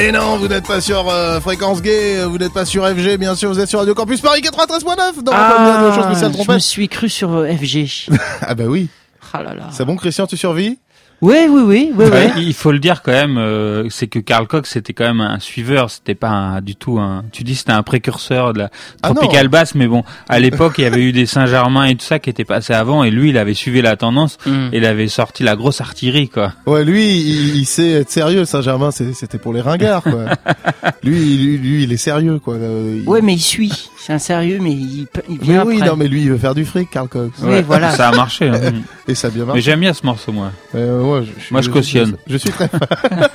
Et 0.05 0.11
non, 0.11 0.37
vous 0.37 0.47
n'êtes 0.47 0.67
pas 0.67 0.81
sur 0.81 1.09
euh, 1.09 1.39
Fréquence 1.39 1.81
Gay, 1.81 2.17
euh, 2.19 2.27
vous 2.27 2.37
n'êtes 2.37 2.53
pas 2.53 2.63
sur 2.63 2.85
FG, 2.87 3.17
bien 3.17 3.33
sûr, 3.33 3.49
vous 3.49 3.59
êtes 3.59 3.67
sur 3.69 3.79
Radio 3.79 3.95
Campus 3.95 4.21
Paris 4.21 4.41
93.9 4.41 5.23
dans 5.23 5.31
Ah, 5.33 5.81
la 5.89 5.95
chose 5.95 6.05
spéciale 6.05 6.31
je 6.45 6.51
me 6.51 6.59
suis 6.59 6.87
cru 6.87 7.09
sur 7.09 7.33
euh, 7.33 7.47
FG. 7.47 8.11
Ah 8.41 8.53
bah 8.53 8.65
oui. 8.67 8.87
Ah 9.33 9.41
là 9.41 9.55
là. 9.55 9.69
C'est 9.71 9.83
bon, 9.83 9.95
Christian, 9.95 10.27
tu 10.27 10.37
survis? 10.37 10.77
Oui, 11.21 11.35
oui, 11.49 11.61
oui, 11.65 11.91
oui, 11.95 12.05
Ouais, 12.05 12.31
oui. 12.35 12.43
il 12.47 12.53
faut 12.53 12.71
le 12.71 12.79
dire 12.79 13.01
quand 13.01 13.11
même, 13.11 13.37
euh, 13.37 13.87
c'est 13.89 14.07
que 14.07 14.19
Karl 14.19 14.47
Cox 14.47 14.69
c'était 14.71 14.93
quand 14.93 15.05
même 15.05 15.21
un 15.21 15.39
suiveur, 15.39 15.89
c'était 15.89 16.13
pas 16.13 16.29
un- 16.29 16.61
du 16.61 16.75
tout 16.75 16.99
un. 16.99 17.23
Tu 17.31 17.43
dis 17.43 17.55
c'était 17.55 17.71
un 17.71 17.83
précurseur 17.83 18.53
de 18.53 18.59
la 18.59 18.69
Ah. 19.01 19.11
Tropical 19.13 19.47
Bass, 19.47 19.75
mais 19.75 19.87
bon, 19.87 20.03
à 20.27 20.39
l'époque 20.39 20.75
il 20.77 20.81
y 20.83 20.85
avait 20.85 21.01
eu 21.01 21.11
des 21.13 21.25
Saint-Germain 21.25 21.85
et 21.85 21.95
tout 21.95 22.05
ça 22.05 22.19
qui 22.19 22.29
était 22.29 22.43
passé 22.43 22.73
avant, 22.73 23.03
et 23.03 23.11
lui 23.11 23.29
il 23.29 23.37
avait 23.37 23.53
suivi 23.53 23.81
la 23.81 23.95
tendance, 23.95 24.37
Mm. 24.45 24.69
et 24.73 24.77
il 24.77 24.85
avait 24.85 25.07
sorti 25.07 25.43
la 25.43 25.55
grosse 25.55 25.79
artillerie 25.81 26.27
quoi. 26.29 26.51
Ouais, 26.67 26.83
lui, 26.83 27.05
il, 27.17 27.55
il 27.55 27.65
sait 27.65 27.91
être 27.91 28.11
sérieux. 28.11 28.45
Saint-Germain, 28.45 28.91
c'était 28.91 29.37
pour 29.37 29.53
les 29.53 29.61
ringards, 29.61 30.03
quoi. 30.03 30.25
lui, 31.03 31.37
lui, 31.37 31.57
lui, 31.57 31.83
il 31.83 31.91
est 31.93 31.97
sérieux, 31.97 32.39
quoi. 32.39 32.55
Euh, 32.55 32.99
il- 33.01 33.07
Ouais, 33.09 33.21
mais 33.21 33.33
il 33.33 33.39
suit. 33.41 33.89
C'est 33.97 34.13
un 34.13 34.19
sérieux, 34.19 34.59
mais 34.61 34.71
il, 34.71 35.07
il 35.29 35.37
Mais 35.39 35.43
vient 35.43 35.65
oui, 35.65 35.77
après. 35.77 35.89
non, 35.89 35.95
mais 35.95 36.07
lui, 36.07 36.23
il 36.23 36.29
veut 36.29 36.37
faire 36.37 36.53
du 36.55 36.65
fric, 36.65 36.89
Karl 36.91 37.07
Cox. 37.07 37.39
Oui, 37.41 37.61
voilà. 37.63 37.91
Ça 37.91 38.09
a 38.09 38.15
marché. 38.15 38.49
hein. 38.49 38.59
Et 39.07 39.15
ça 39.15 39.27
a 39.27 39.29
bien 39.31 39.41
mais 39.43 39.47
marché. 39.47 39.61
j'aime 39.61 39.79
bien 39.81 39.93
ce 39.93 40.05
morceau 40.05 40.31
moi. 40.31 40.51
Euh, 40.73 41.01
ouais, 41.01 41.25
je, 41.25 41.39
suis- 41.43 41.51
Moi, 41.53 41.61
je 41.61 41.69
cautionne. 41.69 42.15
Je, 42.27 42.37
suis 42.37 42.49
très 42.49 42.67
fan. 42.67 42.79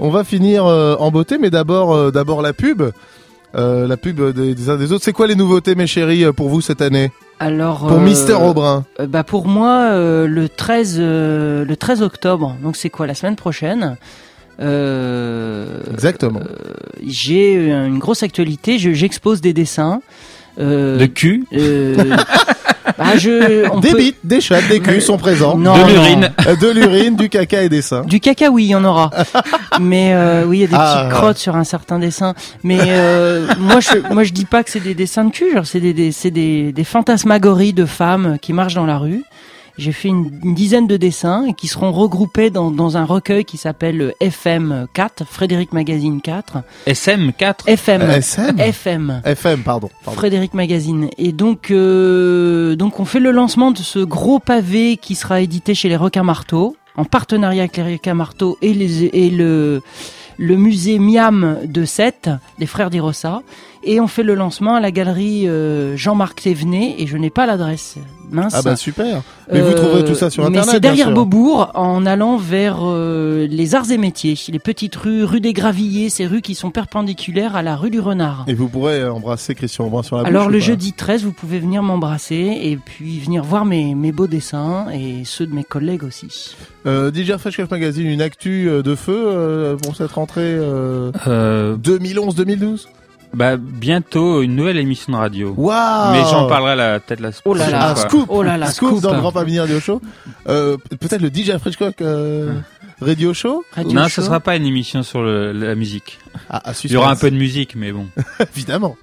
On 0.00 0.08
va 0.10 0.24
finir 0.24 0.64
euh, 0.66 0.96
en 0.98 1.10
beauté, 1.10 1.36
mais 1.38 1.50
d'abord, 1.50 1.92
euh, 1.94 2.10
d'abord 2.10 2.40
la 2.42 2.52
pub. 2.54 2.82
Euh, 3.56 3.86
la 3.88 3.96
pub 3.96 4.20
des, 4.32 4.54
des 4.54 4.70
uns 4.70 4.76
des 4.76 4.92
autres. 4.92 5.04
C'est 5.04 5.12
quoi 5.12 5.26
les 5.26 5.34
nouveautés, 5.34 5.74
mes 5.74 5.86
chéris, 5.88 6.24
pour 6.34 6.48
vous 6.48 6.60
cette 6.60 6.80
année? 6.80 7.10
Alors, 7.40 7.80
Pour 7.80 7.92
euh, 7.98 8.00
Mister 8.00 8.34
Aubrin. 8.34 8.84
euh, 9.00 9.06
bah 9.06 9.24
pour 9.24 9.46
moi, 9.48 9.88
euh, 9.90 10.26
le 10.26 10.48
13, 10.48 10.96
euh, 11.00 11.64
le 11.64 11.76
13 11.76 12.00
octobre. 12.02 12.56
Donc 12.62 12.76
c'est 12.76 12.90
quoi 12.90 13.06
la 13.06 13.14
semaine 13.14 13.36
prochaine? 13.36 13.96
Euh, 14.60 15.80
Exactement. 15.92 16.40
J'ai 17.06 17.54
une 17.70 17.98
grosse 17.98 18.22
actualité. 18.22 18.78
Je- 18.78 18.92
J'expose 18.92 19.40
des 19.40 19.52
dessins. 19.52 20.00
Euh, 20.58 20.98
De 20.98 21.06
cul, 21.06 21.46
euh, 21.54 22.16
bah, 22.98 23.16
je, 23.16 23.68
on 23.72 23.80
Des 23.80 23.90
peut- 23.90 23.98
bites, 23.98 24.16
des 24.24 24.40
chats, 24.40 24.60
des 24.62 24.80
culs 24.80 25.02
sont 25.02 25.16
présents. 25.16 25.56
Non, 25.56 25.74
de 25.76 25.90
l'urine. 25.92 26.30
Euh, 26.46 26.56
De 26.56 26.68
l'urine, 26.68 27.16
du 27.16 27.28
caca 27.28 27.62
et 27.62 27.68
des 27.68 27.82
seins. 27.82 28.02
Du 28.02 28.20
caca, 28.20 28.50
oui, 28.50 28.64
il 28.64 28.68
y 28.70 28.74
en 28.74 28.84
aura. 28.84 29.10
Mais 29.80 30.10
euh, 30.14 30.44
oui, 30.46 30.58
il 30.58 30.60
y 30.60 30.64
a 30.64 30.66
des 30.66 30.74
Ah. 30.76 31.04
petites 31.04 31.12
crottes 31.18 31.38
sur 31.38 31.56
un 31.56 31.64
certain 31.64 31.98
dessin. 31.98 32.34
Mais 32.64 32.78
euh, 32.80 33.46
moi, 33.58 33.80
je, 33.80 34.12
moi, 34.12 34.24
je 34.24 34.32
dis 34.32 34.44
pas 34.44 34.62
que 34.64 34.70
c'est 34.70 34.80
des 34.80 34.94
dessins 34.94 35.24
de 35.24 35.30
cul. 35.30 35.52
Genre, 35.54 35.66
c'est 35.66 35.80
des, 35.80 35.92
des, 35.92 36.12
c'est 36.12 36.30
des, 36.30 36.72
des 36.72 36.84
fantasmagories 36.84 37.72
de 37.72 37.86
femmes 37.86 38.36
qui 38.40 38.52
marchent 38.52 38.74
dans 38.74 38.86
la 38.86 38.98
rue. 38.98 39.22
J'ai 39.78 39.92
fait 39.92 40.08
une, 40.08 40.38
une 40.44 40.54
dizaine 40.54 40.86
de 40.86 40.96
dessins 40.96 41.52
qui 41.56 41.68
seront 41.68 41.92
regroupés 41.92 42.50
dans, 42.50 42.70
dans 42.70 42.96
un 42.96 43.04
recueil 43.04 43.44
qui 43.44 43.56
s'appelle 43.56 44.14
FM 44.20 44.86
4, 44.92 45.24
Frédéric 45.24 45.72
Magazine 45.72 46.20
4. 46.20 46.58
SM 46.86 47.32
4. 47.32 47.68
FM. 47.68 48.02
Euh, 48.02 48.16
SM 48.16 48.58
FM. 48.58 49.22
FM, 49.24 49.62
pardon. 49.62 49.88
pardon. 50.04 50.18
Frédéric 50.18 50.54
Magazine. 50.54 51.08
Et 51.18 51.32
donc, 51.32 51.70
euh, 51.70 52.76
donc 52.76 53.00
on 53.00 53.04
fait 53.04 53.20
le 53.20 53.30
lancement 53.30 53.70
de 53.70 53.78
ce 53.78 53.98
gros 54.00 54.38
pavé 54.38 54.96
qui 54.96 55.14
sera 55.14 55.40
édité 55.40 55.74
chez 55.74 55.88
les 55.88 55.96
Requins 55.96 56.22
Marteaux, 56.22 56.76
en 56.96 57.04
partenariat 57.04 57.62
avec 57.62 57.76
les 57.76 57.94
Requins 57.94 58.14
Marteaux 58.14 58.58
et, 58.62 58.74
les, 58.74 59.04
et 59.04 59.30
le, 59.30 59.82
le 60.38 60.56
musée 60.56 60.98
Miam 60.98 61.58
de 61.64 61.84
Sète, 61.84 62.30
les 62.58 62.66
frères 62.66 62.90
d'Irossa. 62.90 63.42
Et 63.82 64.00
on 64.00 64.06
fait 64.06 64.22
le 64.22 64.34
lancement 64.34 64.74
à 64.74 64.80
la 64.80 64.90
galerie 64.90 65.48
euh, 65.48 65.96
Jean-Marc 65.96 66.42
Thévenet, 66.42 66.96
et 66.98 67.06
je 67.06 67.16
n'ai 67.16 67.30
pas 67.30 67.46
l'adresse. 67.46 67.96
Mince. 68.30 68.54
Ah 68.54 68.62
bah 68.62 68.76
super. 68.76 69.22
Mais 69.52 69.60
vous 69.60 69.74
trouverez 69.74 70.04
tout 70.04 70.14
ça 70.14 70.30
sur 70.30 70.44
Internet, 70.44 70.66
Mais 70.66 70.72
c'est 70.72 70.80
derrière. 70.80 71.10
Beaubourg, 71.10 71.72
en 71.74 72.06
allant 72.06 72.36
vers 72.36 72.78
euh, 72.82 73.48
les 73.48 73.74
arts 73.74 73.90
et 73.90 73.98
métiers, 73.98 74.38
les 74.48 74.58
petites 74.60 74.94
rues, 74.94 75.24
rue 75.24 75.40
des 75.40 75.52
Gravilliers, 75.52 76.10
ces 76.10 76.26
rues 76.26 76.40
qui 76.40 76.54
sont 76.54 76.70
perpendiculaires 76.70 77.56
à 77.56 77.62
la 77.62 77.74
rue 77.74 77.90
du 77.90 77.98
Renard. 77.98 78.44
Et 78.46 78.54
vous 78.54 78.68
pourrez 78.68 79.00
euh, 79.00 79.12
embrasser 79.12 79.56
Christian 79.56 79.86
Aubrin 79.86 80.04
sur 80.04 80.16
la 80.16 80.22
bouche 80.22 80.28
Alors 80.30 80.48
le 80.48 80.60
jeudi 80.60 80.92
13, 80.92 81.24
vous 81.24 81.32
pouvez 81.32 81.58
venir 81.58 81.82
m'embrasser 81.82 82.60
et 82.62 82.76
puis 82.76 83.18
venir 83.18 83.42
voir 83.42 83.64
mes, 83.64 83.96
mes 83.96 84.12
beaux 84.12 84.28
dessins 84.28 84.86
et 84.92 85.22
ceux 85.24 85.46
de 85.46 85.54
mes 85.54 85.64
collègues 85.64 86.04
aussi. 86.04 86.54
Euh, 86.86 87.10
DJ 87.12 87.36
Fresh 87.36 87.58
Magazine, 87.68 88.06
une 88.06 88.22
actu 88.22 88.68
euh, 88.68 88.82
de 88.82 88.94
feu 88.94 89.24
euh, 89.26 89.76
pour 89.76 89.96
cette 89.96 90.12
rentrée 90.12 90.42
euh, 90.42 91.10
Euh, 91.26 91.76
2011-2012 91.76 92.86
bah 93.32 93.56
bientôt 93.56 94.42
une 94.42 94.56
nouvelle 94.56 94.78
émission 94.78 95.12
de 95.12 95.18
radio. 95.18 95.54
Waouh 95.56 96.12
Mais 96.12 96.20
j'en 96.30 96.46
parlerai 96.48 96.76
la 96.76 97.00
peut-être 97.00 97.20
la 97.20 97.30
Oh 97.44 97.54
là 97.54 97.64
prochaine 97.64 97.78
là. 97.80 97.90
Un 97.90 97.94
fois. 97.94 98.08
scoop 98.08 98.26
Oh 98.28 98.42
là 98.42 98.56
là, 98.58 98.66
Scoop, 98.70 98.88
scoop. 98.90 99.02
dans 99.02 99.12
le 99.14 99.20
Grand 99.20 99.32
Pavillon 99.32 99.62
Radio 99.62 99.80
Show. 99.80 100.00
Euh, 100.48 100.76
Peut-être 100.98 101.22
le 101.22 101.28
DJ 101.28 101.56
Frenchcock 101.58 102.00
euh, 102.02 102.52
Radio 103.00 103.32
Show 103.32 103.64
Radio 103.72 103.92
Non, 103.92 104.04
Show. 104.08 104.20
ce 104.20 104.22
sera 104.22 104.40
pas 104.40 104.56
une 104.56 104.66
émission 104.66 105.02
sur 105.02 105.22
le- 105.22 105.52
la 105.52 105.74
musique. 105.74 106.18
ah, 106.50 106.70
à 106.70 106.72
Il 106.84 106.90
y 106.92 106.96
aura 106.96 107.10
un 107.12 107.16
peu 107.16 107.30
de 107.30 107.36
musique, 107.36 107.76
mais 107.76 107.92
bon. 107.92 108.06
Évidemment. 108.56 108.96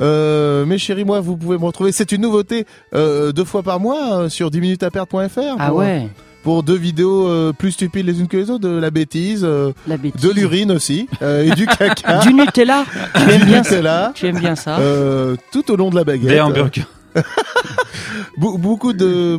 Euh, 0.00 0.66
mes 0.66 0.76
chéris, 0.78 1.04
moi, 1.04 1.20
vous 1.20 1.36
pouvez 1.36 1.56
me 1.56 1.64
retrouver. 1.64 1.92
C'est 1.92 2.12
une 2.12 2.20
nouveauté 2.22 2.66
euh, 2.94 3.32
deux 3.32 3.44
fois 3.44 3.62
par 3.62 3.80
mois 3.80 4.18
euh, 4.22 4.28
sur 4.28 4.50
10minutesaperdre.fr. 4.50 5.56
Ah 5.58 5.68
pour- 5.68 5.78
ouais, 5.78 6.08
Pour 6.46 6.62
deux 6.62 6.76
vidéos 6.76 7.26
euh, 7.26 7.52
plus 7.52 7.72
stupides 7.72 8.06
les 8.06 8.20
unes 8.20 8.28
que 8.28 8.36
les 8.36 8.50
autres, 8.50 8.60
de 8.68 8.78
la 8.78 8.92
bêtise, 8.92 9.42
euh, 9.42 9.72
la 9.88 9.96
bêtise. 9.96 10.22
de 10.22 10.30
l'urine 10.30 10.70
aussi, 10.70 11.08
euh, 11.20 11.42
et 11.42 11.50
du 11.50 11.66
caca. 11.78 12.18
Du 12.20 12.32
Nutella. 12.34 12.84
tu 13.16 13.30
aimes 13.32 13.44
bien 13.46 13.64
ça 13.64 13.70
Nutella. 13.74 14.12
Tu 14.14 14.26
aimes 14.28 14.38
bien 14.38 14.54
ça 14.54 14.78
Euh, 14.78 15.34
tout 15.50 15.68
au 15.72 15.76
long 15.76 15.90
de 15.90 15.96
la 15.96 16.04
baguette. 16.04 16.28
Des 16.28 16.40
hamburgers. 16.40 16.84
Be- 18.38 18.58
beaucoup 18.58 18.92
de 18.92 19.38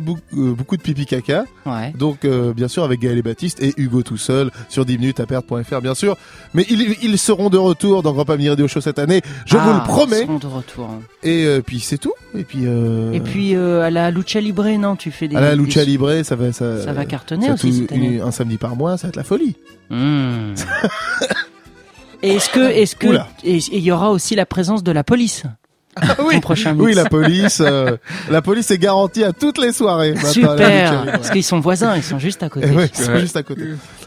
beaucoup 0.54 0.76
de 0.76 0.82
pipi 0.82 1.06
caca. 1.06 1.44
Ouais. 1.66 1.92
Donc 1.98 2.24
euh, 2.24 2.52
bien 2.52 2.68
sûr 2.68 2.82
avec 2.84 3.00
Gaël 3.00 3.18
et 3.18 3.22
Baptiste 3.22 3.62
et 3.62 3.72
Hugo 3.76 4.02
tout 4.02 4.16
seul 4.16 4.50
sur 4.68 4.84
10 4.84 4.98
minutes 4.98 5.20
à 5.20 5.26
perdre.fr 5.26 5.80
bien 5.80 5.94
sûr. 5.94 6.16
Mais 6.54 6.64
ils, 6.68 6.96
ils 7.02 7.18
seront 7.18 7.50
de 7.50 7.56
retour 7.58 8.02
dans 8.02 8.12
Grand 8.12 8.24
Pamir 8.24 8.52
Radio 8.52 8.66
Show 8.68 8.80
cette 8.80 8.98
année, 8.98 9.22
je 9.46 9.56
Ah, 9.56 9.60
vous 9.64 9.70
le 9.72 9.76
ils 9.78 9.82
promets. 9.82 10.20
seront 10.22 10.38
de 10.38 10.46
retour. 10.46 10.90
Et 11.22 11.44
euh, 11.46 11.60
puis 11.64 11.80
c'est 11.80 11.98
tout. 11.98 12.12
Et 12.36 12.44
puis 12.44 12.60
euh, 12.64 13.12
Et 13.12 13.20
puis 13.20 13.54
à 13.54 13.90
la 13.90 14.10
Lucha 14.10 14.40
Libre, 14.40 14.66
non, 14.78 14.96
tu 14.96 15.10
fais 15.10 15.28
des. 15.28 15.36
à 15.36 15.40
la 15.40 15.54
Lucha 15.54 15.80
des- 15.80 15.86
Libre, 15.92 16.22
ça 16.24 16.36
va 16.36 16.52
ça, 16.52 16.82
Ça 16.84 16.92
va 16.92 17.04
cartonner 17.04 17.46
ça 17.46 17.54
aussi 17.54 17.70
tout- 17.70 17.76
cette 17.82 17.92
année. 17.92 18.16
une- 18.16 18.22
un 18.22 18.30
samedi 18.30 18.56
par 18.58 18.76
mois, 18.76 18.96
ça 18.98 19.06
va 19.06 19.08
être 19.10 19.16
la 19.16 19.24
folie. 19.24 19.56
Mmh. 19.90 20.52
Est-ce 22.22 22.50
que, 22.50 22.60
est-ce 22.60 22.96
que, 22.96 23.06
il 23.44 23.78
y 23.80 23.92
aura 23.92 24.10
aussi 24.10 24.34
la 24.34 24.44
présence 24.44 24.82
de 24.82 24.90
la 24.92 25.04
police? 25.04 25.44
oui. 26.24 26.34
Ton 26.34 26.40
prochain 26.40 26.72
mix. 26.74 26.84
Oui, 26.84 26.94
la 26.94 27.04
police, 27.04 27.60
euh, 27.64 27.96
la 28.30 28.42
police 28.42 28.70
est 28.70 28.78
garantie 28.78 29.24
à 29.24 29.32
toutes 29.32 29.58
les 29.58 29.72
soirées. 29.72 30.14
Super, 30.32 31.04
parce 31.12 31.30
qu'ils 31.30 31.44
sont 31.44 31.60
voisins, 31.60 31.96
ils 31.96 32.02
sont 32.02 32.18
juste 32.18 32.42
à 32.42 32.48
côté. 32.48 32.68
Et 32.68 32.70
ouais, 32.70 32.90
ils 32.92 33.04
sont 33.04 33.12
Ouais. 33.12 33.20
juste 33.20 33.36
à 33.36 33.42
côté. 33.42 33.62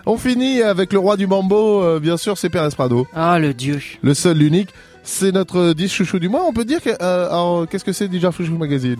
On 0.05 0.17
finit 0.17 0.61
avec 0.61 0.93
le 0.93 0.99
roi 0.99 1.17
du 1.17 1.27
mambo, 1.27 1.81
euh, 1.83 1.99
bien 1.99 2.17
sûr, 2.17 2.37
c'est 2.37 2.49
Pérez 2.49 2.69
Prado. 2.69 3.07
Ah 3.15 3.39
le 3.39 3.53
dieu. 3.53 3.79
Le 4.01 4.13
seul, 4.13 4.37
l'unique. 4.37 4.69
C'est 5.03 5.31
notre 5.31 5.73
disque 5.73 5.95
chouchou 5.95 6.19
du 6.19 6.29
mois. 6.29 6.43
On 6.47 6.53
peut 6.53 6.65
dire 6.65 6.79
que, 6.81 6.89
euh, 7.01 7.27
alors, 7.27 7.67
qu'est-ce 7.67 7.83
que 7.83 7.91
c'est 7.93 8.07
déjà 8.07 8.29
Chouchou 8.31 8.55
Magazine? 8.57 8.97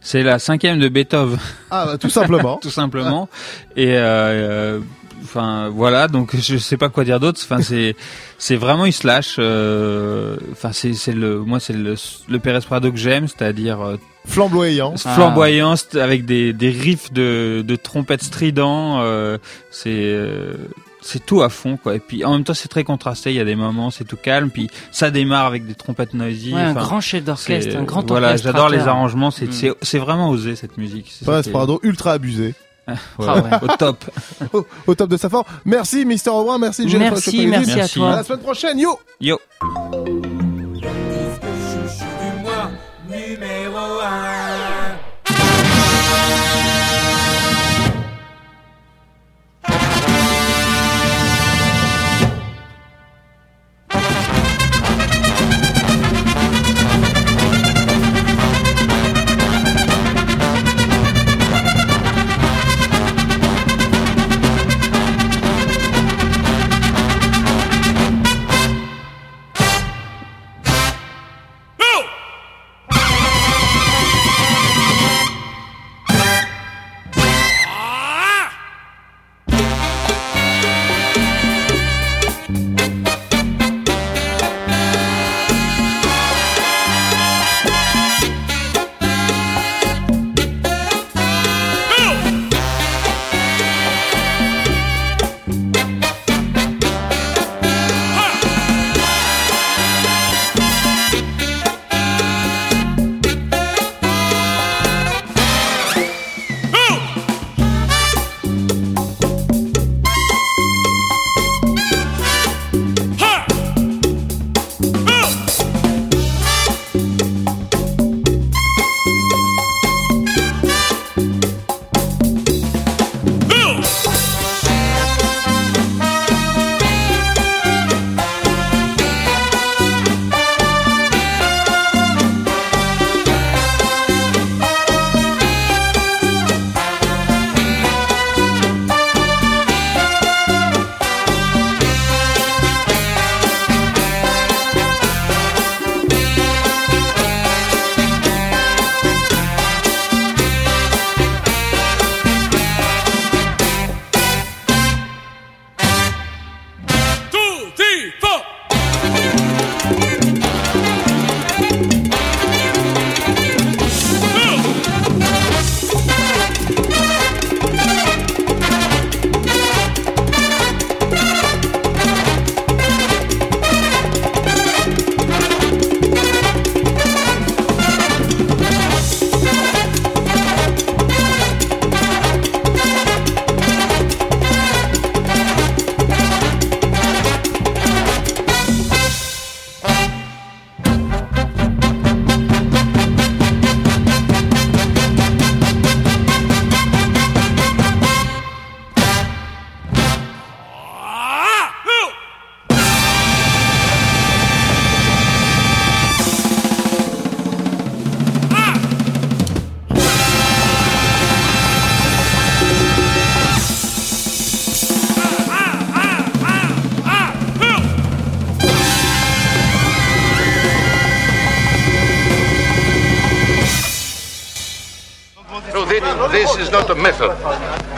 C'est 0.00 0.22
la 0.22 0.38
cinquième 0.38 0.78
de 0.78 0.88
Beethoven, 0.88 1.38
Ah, 1.70 1.84
bah, 1.86 1.98
tout 1.98 2.08
simplement. 2.10 2.56
tout 2.62 2.70
simplement. 2.70 3.28
Et 3.76 3.96
euh, 3.96 3.98
euh, 3.98 4.80
enfin 5.22 5.68
voilà, 5.68 6.08
donc 6.08 6.34
je 6.36 6.56
sais 6.56 6.76
pas 6.76 6.88
quoi 6.88 7.04
dire 7.04 7.20
d'autre. 7.20 7.40
Enfin 7.42 7.60
c'est 7.62 7.96
c'est 8.38 8.56
vraiment 8.56 8.86
une 8.86 8.92
slash. 8.92 9.36
euh, 9.38 10.36
Enfin 10.52 10.72
c'est 10.72 10.94
c'est 10.94 11.12
le 11.12 11.38
moi 11.40 11.60
c'est 11.60 11.72
le 11.72 11.94
le 12.28 12.38
Pérez 12.38 12.60
Prado 12.60 12.90
que 12.90 12.98
j'aime, 12.98 13.28
c'est-à-dire 13.28 13.80
euh, 13.80 13.96
Flamboyant. 14.26 14.94
Ah. 15.04 15.14
flamboyant 15.14 15.74
avec 15.94 16.24
des 16.26 16.52
des 16.52 16.70
riffs 16.70 17.12
de 17.12 17.64
de 17.66 17.76
trompettes 17.76 18.22
stridents. 18.24 18.98
euh, 19.00 19.38
c'est 19.70 19.88
euh, 19.90 20.54
c'est 21.02 21.24
tout 21.24 21.40
à 21.40 21.48
fond 21.48 21.78
quoi 21.78 21.94
et 21.94 21.98
puis 21.98 22.26
en 22.26 22.32
même 22.32 22.44
temps 22.44 22.52
c'est 22.52 22.68
très 22.68 22.84
contrasté 22.84 23.30
il 23.30 23.36
y 23.36 23.40
a 23.40 23.44
des 23.46 23.56
moments 23.56 23.90
c'est 23.90 24.04
tout 24.04 24.18
calme 24.18 24.50
puis 24.50 24.68
ça 24.92 25.10
démarre 25.10 25.46
avec 25.46 25.66
des 25.66 25.74
trompettes 25.74 26.12
noisy 26.12 26.52
Ouais, 26.52 26.60
un 26.60 26.74
grand 26.74 27.00
chef 27.00 27.24
d'orchestre, 27.24 27.74
un 27.74 27.84
grand 27.84 28.06
voilà 28.06 28.36
j'adore 28.36 28.68
les 28.68 28.80
arrangements 28.86 29.30
c'est 29.30 29.46
Mm. 29.46 29.52
c'est 29.52 29.72
c'est 29.80 29.98
vraiment 29.98 30.28
osé 30.28 30.56
cette 30.56 30.76
musique 30.76 31.10
C'est 31.10 31.24
Pérez 31.24 31.50
Prado, 31.50 31.80
ultra 31.82 32.12
abusé. 32.12 32.54
Ouais, 32.88 32.94
Ah 33.26 33.34
ouais. 33.36 33.50
au 33.62 33.76
top 33.76 34.04
Au, 34.52 34.66
au 34.86 34.94
top 34.94 35.10
de 35.10 35.16
sa 35.16 35.28
forme. 35.28 35.44
Merci, 35.64 36.04
Mister 36.04 36.30
Aubin. 36.30 36.58
Merci, 36.58 36.88
Jennifer 36.88 37.12
Merci, 37.12 37.30
Chopin. 37.30 37.48
merci, 37.48 37.74
Merci. 37.76 37.80
à 38.00 38.02
À 38.02 38.08
toi. 38.08 38.16
la 38.16 38.24
semaine 38.24 38.40
prochaine. 38.40 38.78
Yo! 38.78 38.98
yo 39.20 39.38